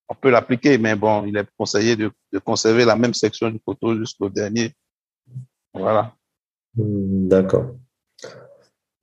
[0.09, 3.59] on peut l'appliquer, mais bon, il est conseillé de, de conserver la même section du
[3.59, 4.73] poteau jusqu'au dernier.
[5.75, 6.15] Voilà.
[6.75, 7.77] Hmm, D'accord.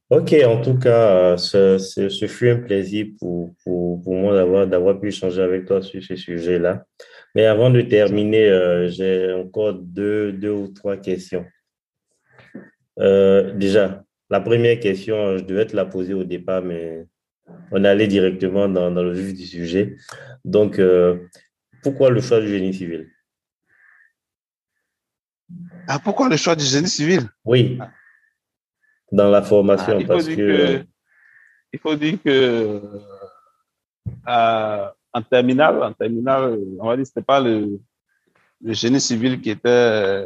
[0.09, 4.67] Ok, en tout cas, ce, ce, ce fut un plaisir pour, pour, pour moi d'avoir,
[4.67, 6.85] d'avoir pu échanger avec toi sur ce sujet-là.
[7.33, 11.45] Mais avant de terminer, euh, j'ai encore deux, deux ou trois questions.
[12.99, 17.07] Euh, déjà, la première question, je devais te la poser au départ, mais
[17.71, 19.95] on allé directement dans, dans le vif du sujet.
[20.45, 21.27] Donc, euh,
[21.81, 23.09] pourquoi le choix du génie civil?
[25.87, 27.29] Ah, pourquoi le choix du génie civil?
[27.45, 27.77] Oui,
[29.11, 30.35] dans la formation, Ah, parce que...
[30.35, 30.85] que,
[31.73, 32.81] il faut dire que
[34.27, 37.79] euh, en terminale, en terminale, on va dire que c'était pas le,
[38.61, 40.25] le génie civil qui était,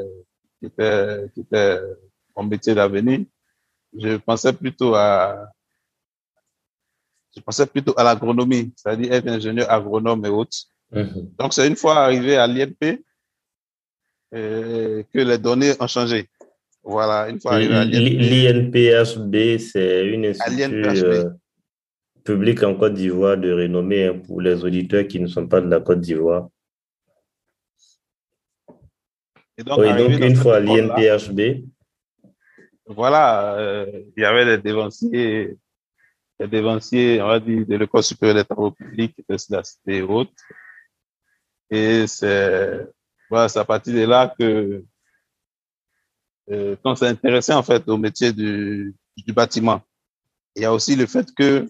[0.59, 1.80] qui était, qui était
[2.36, 3.22] mon métier d'avenir.
[3.97, 5.49] Je pensais plutôt à,
[7.38, 10.57] je pensais plutôt à l'agronomie, c'est-à-dire être ingénieur agronome et autres.
[10.91, 11.29] Mhm.
[11.39, 13.03] Donc, c'est une fois arrivé à l'INP
[14.33, 16.27] euh, que les données ont changé.
[16.83, 18.71] Voilà, une fois arrivé à l'INP.
[18.73, 21.03] L'INPHB, c'est une institut l'INPHB.
[21.05, 21.29] euh,
[22.23, 25.69] public en Côte d'Ivoire de renommée hein, pour les auditeurs qui ne sont pas de
[25.69, 26.49] la Côte d'Ivoire.
[29.59, 31.65] Et donc, Oui, donc une fois à l'INPHB,
[32.85, 33.85] voilà, euh,
[34.15, 35.57] il y avait les dévanciers,
[36.39, 40.01] les dévanciers, on va dire, de l'École supérieure des travaux publics, de la cité et
[40.01, 40.31] autres.
[41.69, 42.88] Et c'est,
[43.29, 44.83] voilà, c'est à partir de là que,
[46.49, 49.81] euh, qu'on s'est intéressé, en fait, au métier du, du bâtiment.
[50.55, 51.67] Il y a aussi le fait que,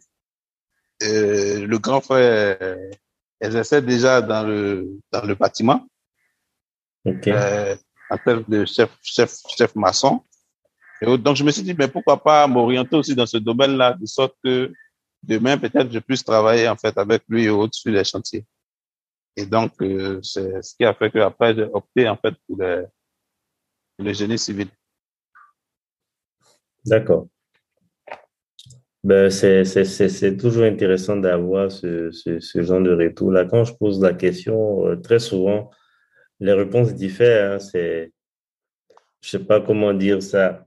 [1.03, 2.91] euh, le grand frère euh,
[3.39, 5.87] exerçait déjà dans le, dans le bâtiment
[7.05, 7.27] ok.
[7.27, 7.75] euh,
[8.09, 10.23] en termes de chef, chef, chef maçon.
[11.01, 14.35] Donc, je me suis dit, mais pourquoi pas m'orienter aussi dans ce domaine-là, de sorte
[14.43, 14.71] que
[15.21, 18.45] demain, peut-être, je puisse travailler, en fait, avec lui et autres sur les chantiers.
[19.35, 22.87] Et donc, euh, c'est ce qui a fait qu'après, j'ai opté, en fait, pour le,
[24.13, 24.67] génie civil.
[26.85, 27.27] D'accord.
[29.03, 33.45] Ben, c'est toujours intéressant d'avoir ce, ce, ce genre de retour-là.
[33.45, 35.69] Quand je pose la question, euh, très souvent,
[36.39, 37.53] les réponses diffèrent.
[37.53, 37.59] hein.
[37.59, 38.11] C'est,
[39.21, 40.66] je sais pas comment dire ça.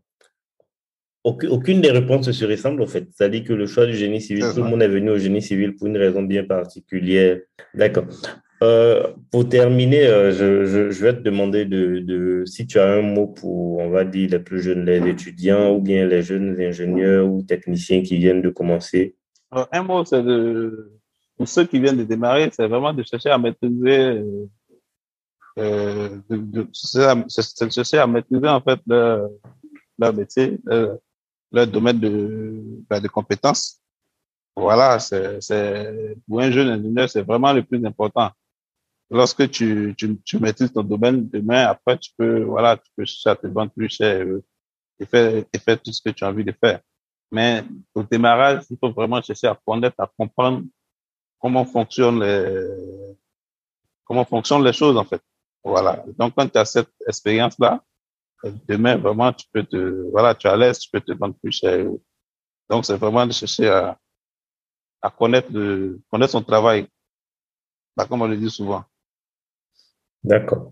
[1.23, 3.07] Aucune, des réponses ne se ressemble, en fait.
[3.13, 5.77] C'est-à-dire que le choix du génie civil, tout le monde est venu au génie civil
[5.77, 7.41] pour une raison bien particulière.
[7.75, 8.07] D'accord.
[8.63, 12.91] Euh, pour terminer, euh, je, je, je vais te demander de, de, si tu as
[12.91, 16.61] un mot pour, on va dire, les plus jeunes, les étudiants ou bien les jeunes
[16.61, 19.15] ingénieurs ou techniciens qui viennent de commencer.
[19.51, 20.93] Alors, un mot, c'est de,
[21.37, 24.47] pour ceux qui viennent de démarrer, c'est vraiment de chercher à maîtriser, euh,
[25.59, 29.31] euh, de, chercher à maîtriser, en fait, leur,
[29.99, 30.59] leur métier,
[31.53, 33.81] leur domaine de, ben, de compétences.
[34.57, 35.39] Voilà, c'est,
[36.29, 38.31] pour un jeune ingénieur, c'est vraiment le plus important.
[39.11, 43.37] Lorsque tu, tu, tu maîtrises ton domaine, demain, après, tu peux, voilà, tu peux à
[43.37, 44.27] te vendre plus cher
[44.99, 46.81] et faire, et faire tout ce que tu as envie de faire.
[47.33, 50.63] Mais au démarrage, il faut vraiment chercher à connaître, à comprendre
[51.41, 52.67] comment fonctionnent les,
[54.05, 55.23] comment fonctionnent les choses, en fait.
[55.65, 56.05] Voilà.
[56.19, 57.83] Donc, quand tu as cette expérience-là,
[58.69, 61.53] demain, vraiment, tu peux te, voilà, tu es à l'aise, tu peux te vendre plus
[61.53, 61.87] cher.
[62.69, 63.99] Donc, c'est vraiment de chercher à,
[65.03, 66.87] à connaître le, connaître son travail.
[67.97, 68.85] Bah, comme on le dit souvent.
[70.23, 70.71] D'accord.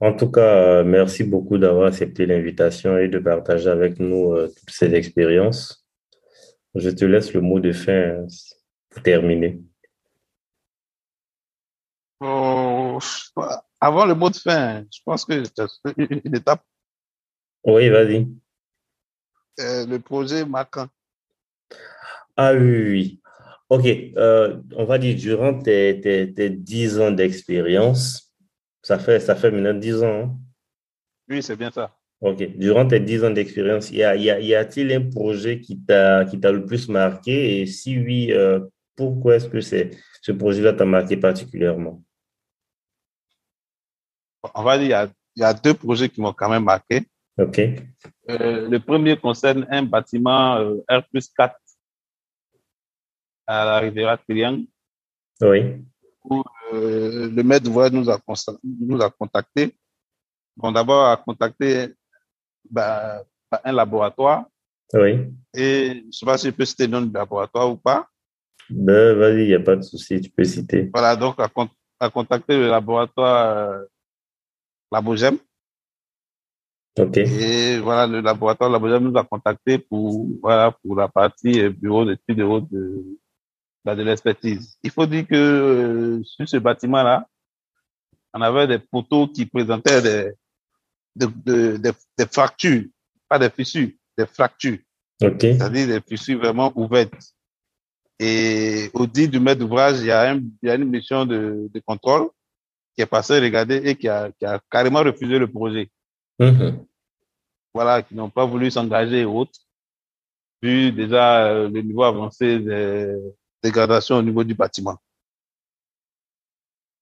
[0.00, 4.46] En tout cas, euh, merci beaucoup d'avoir accepté l'invitation et de partager avec nous euh,
[4.46, 5.84] toutes ces expériences.
[6.74, 8.26] Je te laisse le mot de fin euh,
[8.90, 9.60] pour terminer.
[12.20, 12.98] Oh,
[13.80, 16.62] avant le mot de fin, je pense que c'est une étape,
[17.64, 18.26] Oui, vas-y.
[19.60, 20.88] euh, le projet Macan.
[22.36, 23.20] Ah oui, oui, oui.
[23.70, 23.86] OK.
[24.16, 28.32] euh, on va dire, durant tes, tes, tes 10 ans d'expérience,
[28.82, 30.22] Ça fait, ça fait maintenant 10 ans.
[30.24, 30.38] Hein?
[31.28, 31.94] Oui, c'est bien ça.
[32.20, 32.56] Ok.
[32.56, 36.50] Durant tes 10 ans d'expérience, y, a, y, a-t-il un projet qui t'a, qui t'a
[36.52, 37.60] le plus marqué?
[37.60, 38.60] Et si oui, euh,
[38.96, 39.90] pourquoi est-ce que c'est,
[40.22, 42.02] ce projet-là t'a marqué particulièrement?
[44.54, 47.06] On va dire, il y a, deux projets qui m'ont quand même marqué.
[47.38, 47.58] OK.
[47.58, 51.02] Euh, le premier concerne un bâtiment euh, R
[51.36, 51.56] 4
[53.46, 54.66] à la rivière Triangle.
[55.40, 55.84] Oui.
[56.24, 56.42] Où,
[56.72, 58.20] le maître d'ouvrage nous a,
[58.64, 59.74] nous a contacté.
[60.56, 61.94] Bon, d'abord, a contacté
[62.68, 63.22] bah,
[63.64, 64.46] un laboratoire.
[64.92, 65.28] Oui.
[65.54, 68.06] Et je ne sais pas si je peux citer le nom du laboratoire ou pas.
[68.70, 70.90] Ben, vas-y, il n'y a pas de souci, tu peux citer.
[70.92, 73.80] Voilà, donc, à, contacter le laboratoire
[74.92, 75.38] euh, Labogem.
[76.98, 77.16] OK.
[77.16, 82.04] Et voilà, le laboratoire Labogem nous a contacté pour, voilà, pour la partie euh, bureau
[82.04, 83.18] d'études de, de,
[83.84, 84.78] bah, de l'expertise.
[84.82, 87.26] Il faut dire que euh, sur ce bâtiment-là,
[88.34, 90.02] on avait des poteaux qui présentaient
[91.16, 92.84] des, des, fractures,
[93.28, 94.78] pas des fissures, des fractures.
[95.20, 97.14] C'est-à-dire des fissures vraiment ouvertes.
[98.20, 100.32] Et au dit du maître d'ouvrage, il, y a
[100.74, 102.28] une mission de, contrôle
[102.98, 104.28] qui est passée regarder et qui a,
[104.68, 105.88] carrément refusé le projet.
[106.40, 106.84] Mm-hmm.
[107.72, 109.60] Voilà, qui n'ont pas voulu s'engager et autres,
[110.60, 113.14] vu déjà euh, le niveau avancé des
[113.62, 114.96] dégradations au niveau du bâtiment.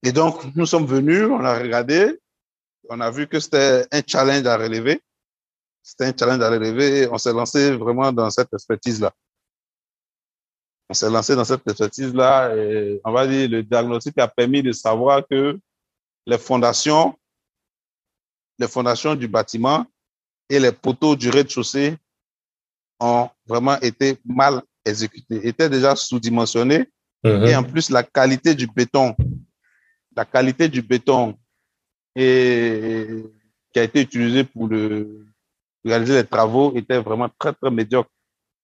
[0.03, 2.21] Et donc, nous sommes venus, on a regardé,
[2.91, 5.01] on a vu que c'était un challenge à relever.
[5.83, 9.15] C'était un challenge à relever et on s'est lancé vraiment dans cette expertise-là.
[10.91, 14.73] On s'est lancé dans cette expertise-là et on va dire le diagnostic a permis de
[14.73, 15.59] savoir que
[16.27, 17.17] les fondations,
[18.59, 19.87] les fondations du bâtiment
[20.49, 21.97] et les poteaux du rez-de-chaussée
[23.01, 26.89] ont vraiment été mal exécutés, étaient déjà sous-dimensionnés.
[27.25, 27.47] Mm-hmm.
[27.49, 29.15] Et en plus, la qualité du béton,
[30.15, 31.37] la qualité du béton
[32.15, 33.07] et
[33.73, 35.27] qui a été utilisé pour le,
[35.85, 38.11] réaliser les travaux était vraiment très, très médiocre.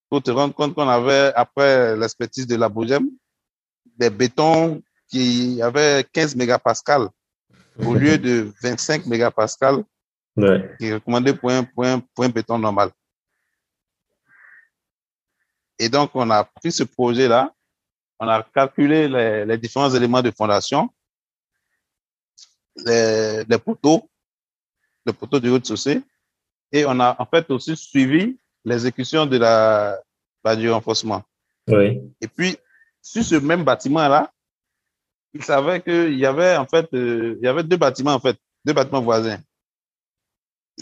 [0.08, 3.08] Pour te rendre compte qu'on avait, après l'expertise de la Bogem,
[3.98, 7.08] des bétons qui avaient 15 mégapascales
[7.78, 9.84] au lieu de 25 mégapascales
[10.36, 10.74] ouais.
[10.78, 12.90] qui est recommandé pour un, pour, un, béton normal.
[15.78, 17.52] Et donc, on a pris ce projet-là,
[18.20, 20.90] on a calculé les, les différents éléments de fondation
[22.76, 24.08] les, les poteaux,
[25.06, 26.02] les poteaux du rez-de-chaussée.
[26.70, 30.00] Et on a en fait aussi suivi l'exécution de la,
[30.42, 31.22] bah, du renforcement.
[31.68, 32.00] Oui.
[32.20, 32.56] Et puis,
[33.00, 34.31] sur ce même bâtiment-là,
[35.34, 38.36] il savait qu'il y avait en fait, euh, il y avait deux bâtiments en fait,
[38.64, 39.40] deux bâtiments voisins.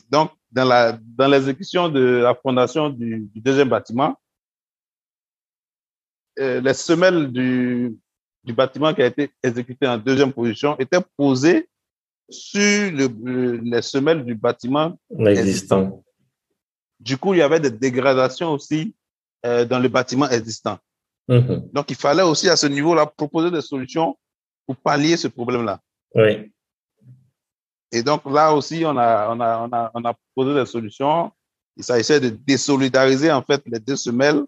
[0.09, 4.16] Donc, dans la dans l'exécution de la fondation du, du deuxième bâtiment,
[6.38, 7.96] euh, les semelles du,
[8.44, 11.68] du bâtiment qui a été exécuté en deuxième position étaient posées
[12.28, 16.03] sur le, les semelles du bâtiment existant.
[16.98, 18.94] Du coup, il y avait des dégradations aussi
[19.44, 20.78] euh, dans le bâtiment existant.
[21.28, 21.72] Mm-hmm.
[21.72, 24.16] Donc, il fallait aussi à ce niveau-là proposer des solutions
[24.71, 25.81] pour pallier ce problème-là.
[26.14, 26.53] Oui.
[27.91, 31.33] Et donc, là aussi, on a, on a, on a, on a proposé des solutions.
[31.77, 34.45] Il s'agissait de désolidariser, en fait, les deux semelles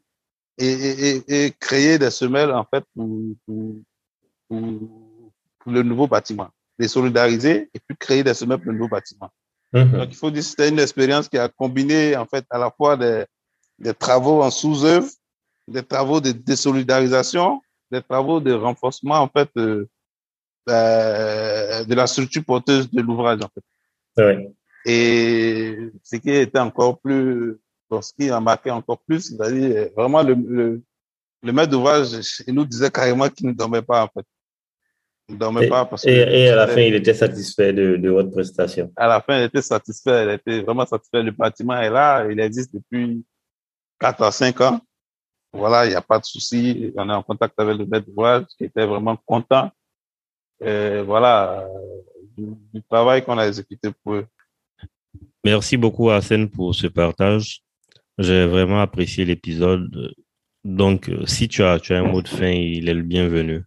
[0.59, 3.09] et, et, et créer des semelles, en fait, pour,
[3.45, 4.69] pour,
[5.59, 9.31] pour le nouveau bâtiment les solidariser et puis créer des semelles pour le nouveau bâtiment.
[9.73, 9.91] Mhm.
[9.91, 12.71] Donc, il faut dire que c'était une expérience qui a combiné, en fait, à la
[12.71, 13.25] fois des,
[13.81, 15.09] des travaux en sous-œuvre,
[15.67, 17.61] des travaux de désolidarisation,
[17.91, 19.51] des travaux de renforcement, en fait,
[20.67, 24.53] de, de la structure porteuse de l'ouvrage, en fait.
[24.85, 27.57] Et ce qui était encore plus,
[27.91, 30.83] ce qui a marqué encore plus, c'est-à-dire vraiment le, le,
[31.43, 32.09] le maître d'ouvrage,
[32.47, 34.27] il nous disait carrément qu'il ne dormait pas, en fait
[35.29, 38.93] et, pas parce et, à la fin, il était satisfait de, de, votre prestation.
[38.97, 40.25] À la fin, il était satisfait.
[40.25, 41.23] Il était vraiment satisfait.
[41.23, 42.27] Le bâtiment est là.
[42.31, 43.25] Il existe depuis
[43.99, 44.81] 4 à 5 ans.
[45.53, 46.93] Voilà, il n'y a pas de souci.
[46.97, 49.71] On est en contact avec le maître d'ouvrage qui était vraiment content.
[50.65, 51.67] Et voilà,
[52.37, 54.27] du, du travail qu'on a exécuté pour eux.
[55.45, 57.63] Merci beaucoup, Arsène, pour ce partage.
[58.19, 60.15] J'ai vraiment apprécié l'épisode.
[60.65, 63.65] Donc, si tu as, tu as un mot de fin, il est le bienvenu.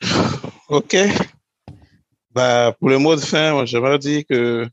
[0.68, 0.96] Ok.
[2.30, 4.68] Bah, pour le mot de fin, j'aimerais dire que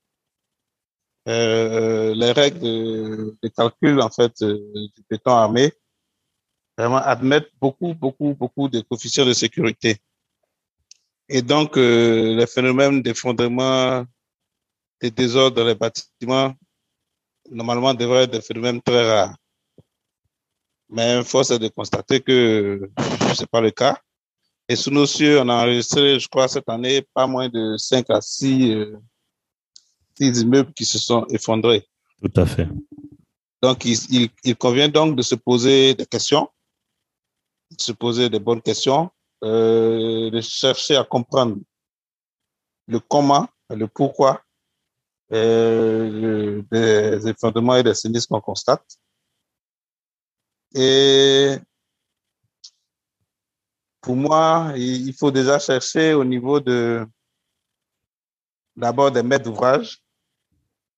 [1.27, 4.59] euh, les règles de, calcul en fait euh,
[4.95, 5.71] du béton armé
[6.77, 9.97] vraiment admettent beaucoup, beaucoup, beaucoup de coefficients de sécurité.
[11.27, 14.05] Et donc, euh, les phénomènes d'effondrement,
[15.01, 16.53] des désordres dans les bâtiments,
[17.49, 19.35] normalement, devraient être des phénomènes très rares.
[20.89, 22.91] Mais force est de constater que
[23.33, 23.99] ce n'est pas le cas.
[24.69, 28.09] Et sous nos cieux, on a enregistré, je crois, cette année, pas moins de 5
[28.09, 28.97] à 6, euh,
[30.19, 31.87] immeubles qui se sont effondrés.
[32.21, 32.67] Tout à fait.
[33.61, 36.49] Donc, il, il, convient donc de se poser des questions,
[37.71, 39.09] de se poser des bonnes questions,
[39.43, 41.57] euh, de chercher à comprendre
[42.87, 44.41] le comment, le pourquoi
[45.31, 48.85] euh, des effondrements et des sinistres qu'on constate.
[50.75, 51.55] Et
[54.01, 57.07] pour moi, il faut déjà chercher au niveau de
[58.75, 60.01] d'abord des maîtres d'ouvrage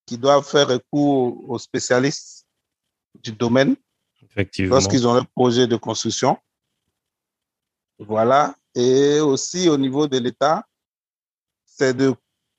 [0.05, 2.45] qui doivent faire recours aux spécialistes
[3.15, 3.76] du domaine
[4.59, 6.38] lorsqu'ils ont un projet de construction.
[7.99, 8.56] Voilà.
[8.76, 10.64] Et aussi au niveau de l'État,
[11.65, 12.14] c'est de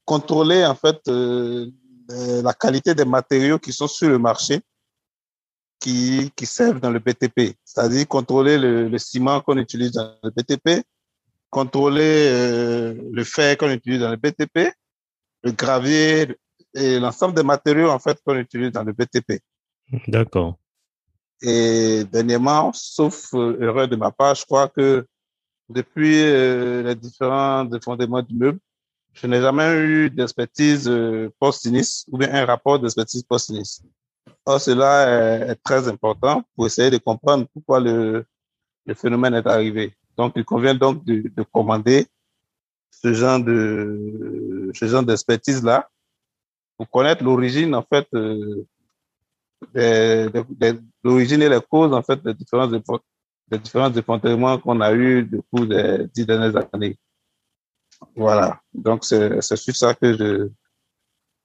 [0.04, 1.70] contrôler en fait euh,
[2.08, 4.60] la qualité des matériaux qui sont sur le marché
[5.80, 10.30] qui, qui servent dans le BTP, c'est-à-dire contrôler le, le ciment qu'on utilise dans le
[10.30, 10.84] BTP,
[11.50, 14.72] contrôler euh, le fer qu'on utilise dans le BTP,
[15.42, 16.36] le gravier
[16.74, 19.40] et l'ensemble des matériaux en fait qu'on utilise dans le BTP.
[20.08, 20.58] D'accord.
[21.40, 25.06] Et dernièrement, sauf euh, erreur de ma part, je crois que
[25.68, 28.58] depuis euh, les différents fondements du meuble,
[29.12, 33.84] je n'ai jamais eu d'expertise euh, post-sinistre ou bien un rapport d'expertise post-sinistre.
[34.46, 38.24] Or, cela est, très important pour essayer de comprendre pourquoi le,
[38.86, 39.94] le phénomène est arrivé.
[40.16, 42.06] Donc, il convient donc de, de commander
[42.90, 45.88] ce genre de ce genre d'expertise là
[46.76, 48.64] pour connaître l'origine en fait euh,
[51.04, 52.72] l'origine et les causes en fait des différents
[53.50, 56.98] des différents effondrements qu'on a eu depuis les dix dernières années.
[58.14, 58.60] Voilà.
[58.72, 60.48] Donc c'est c'est sur ça que je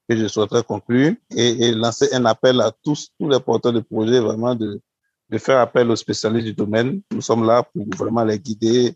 [0.10, 3.80] que je souhaiterais conclure et, et, lancer un appel à tous, tous les porteurs de
[3.80, 4.82] projets, vraiment de,
[5.30, 7.02] de faire appel aux spécialistes du domaine.
[7.12, 8.96] Nous sommes là pour vraiment les guider,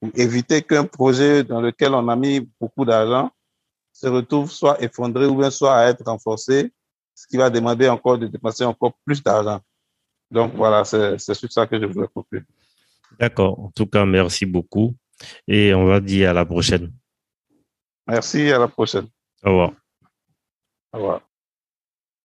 [0.00, 3.30] pour éviter qu'un projet dans lequel on a mis beaucoup d'argent
[3.92, 6.72] se retrouve soit effondré ou bien soit à être renforcé,
[7.14, 9.60] ce qui va demander encore de dépenser encore plus d'argent.
[10.32, 12.42] Donc voilà, c'est sur ça que je voulais conclure.
[13.20, 13.60] D'accord.
[13.60, 14.96] En tout cas, merci beaucoup.
[15.46, 16.90] Et on va dire à la prochaine.
[18.06, 19.06] Merci, à la prochaine.
[19.44, 19.72] Au revoir.
[20.92, 21.20] Au revoir.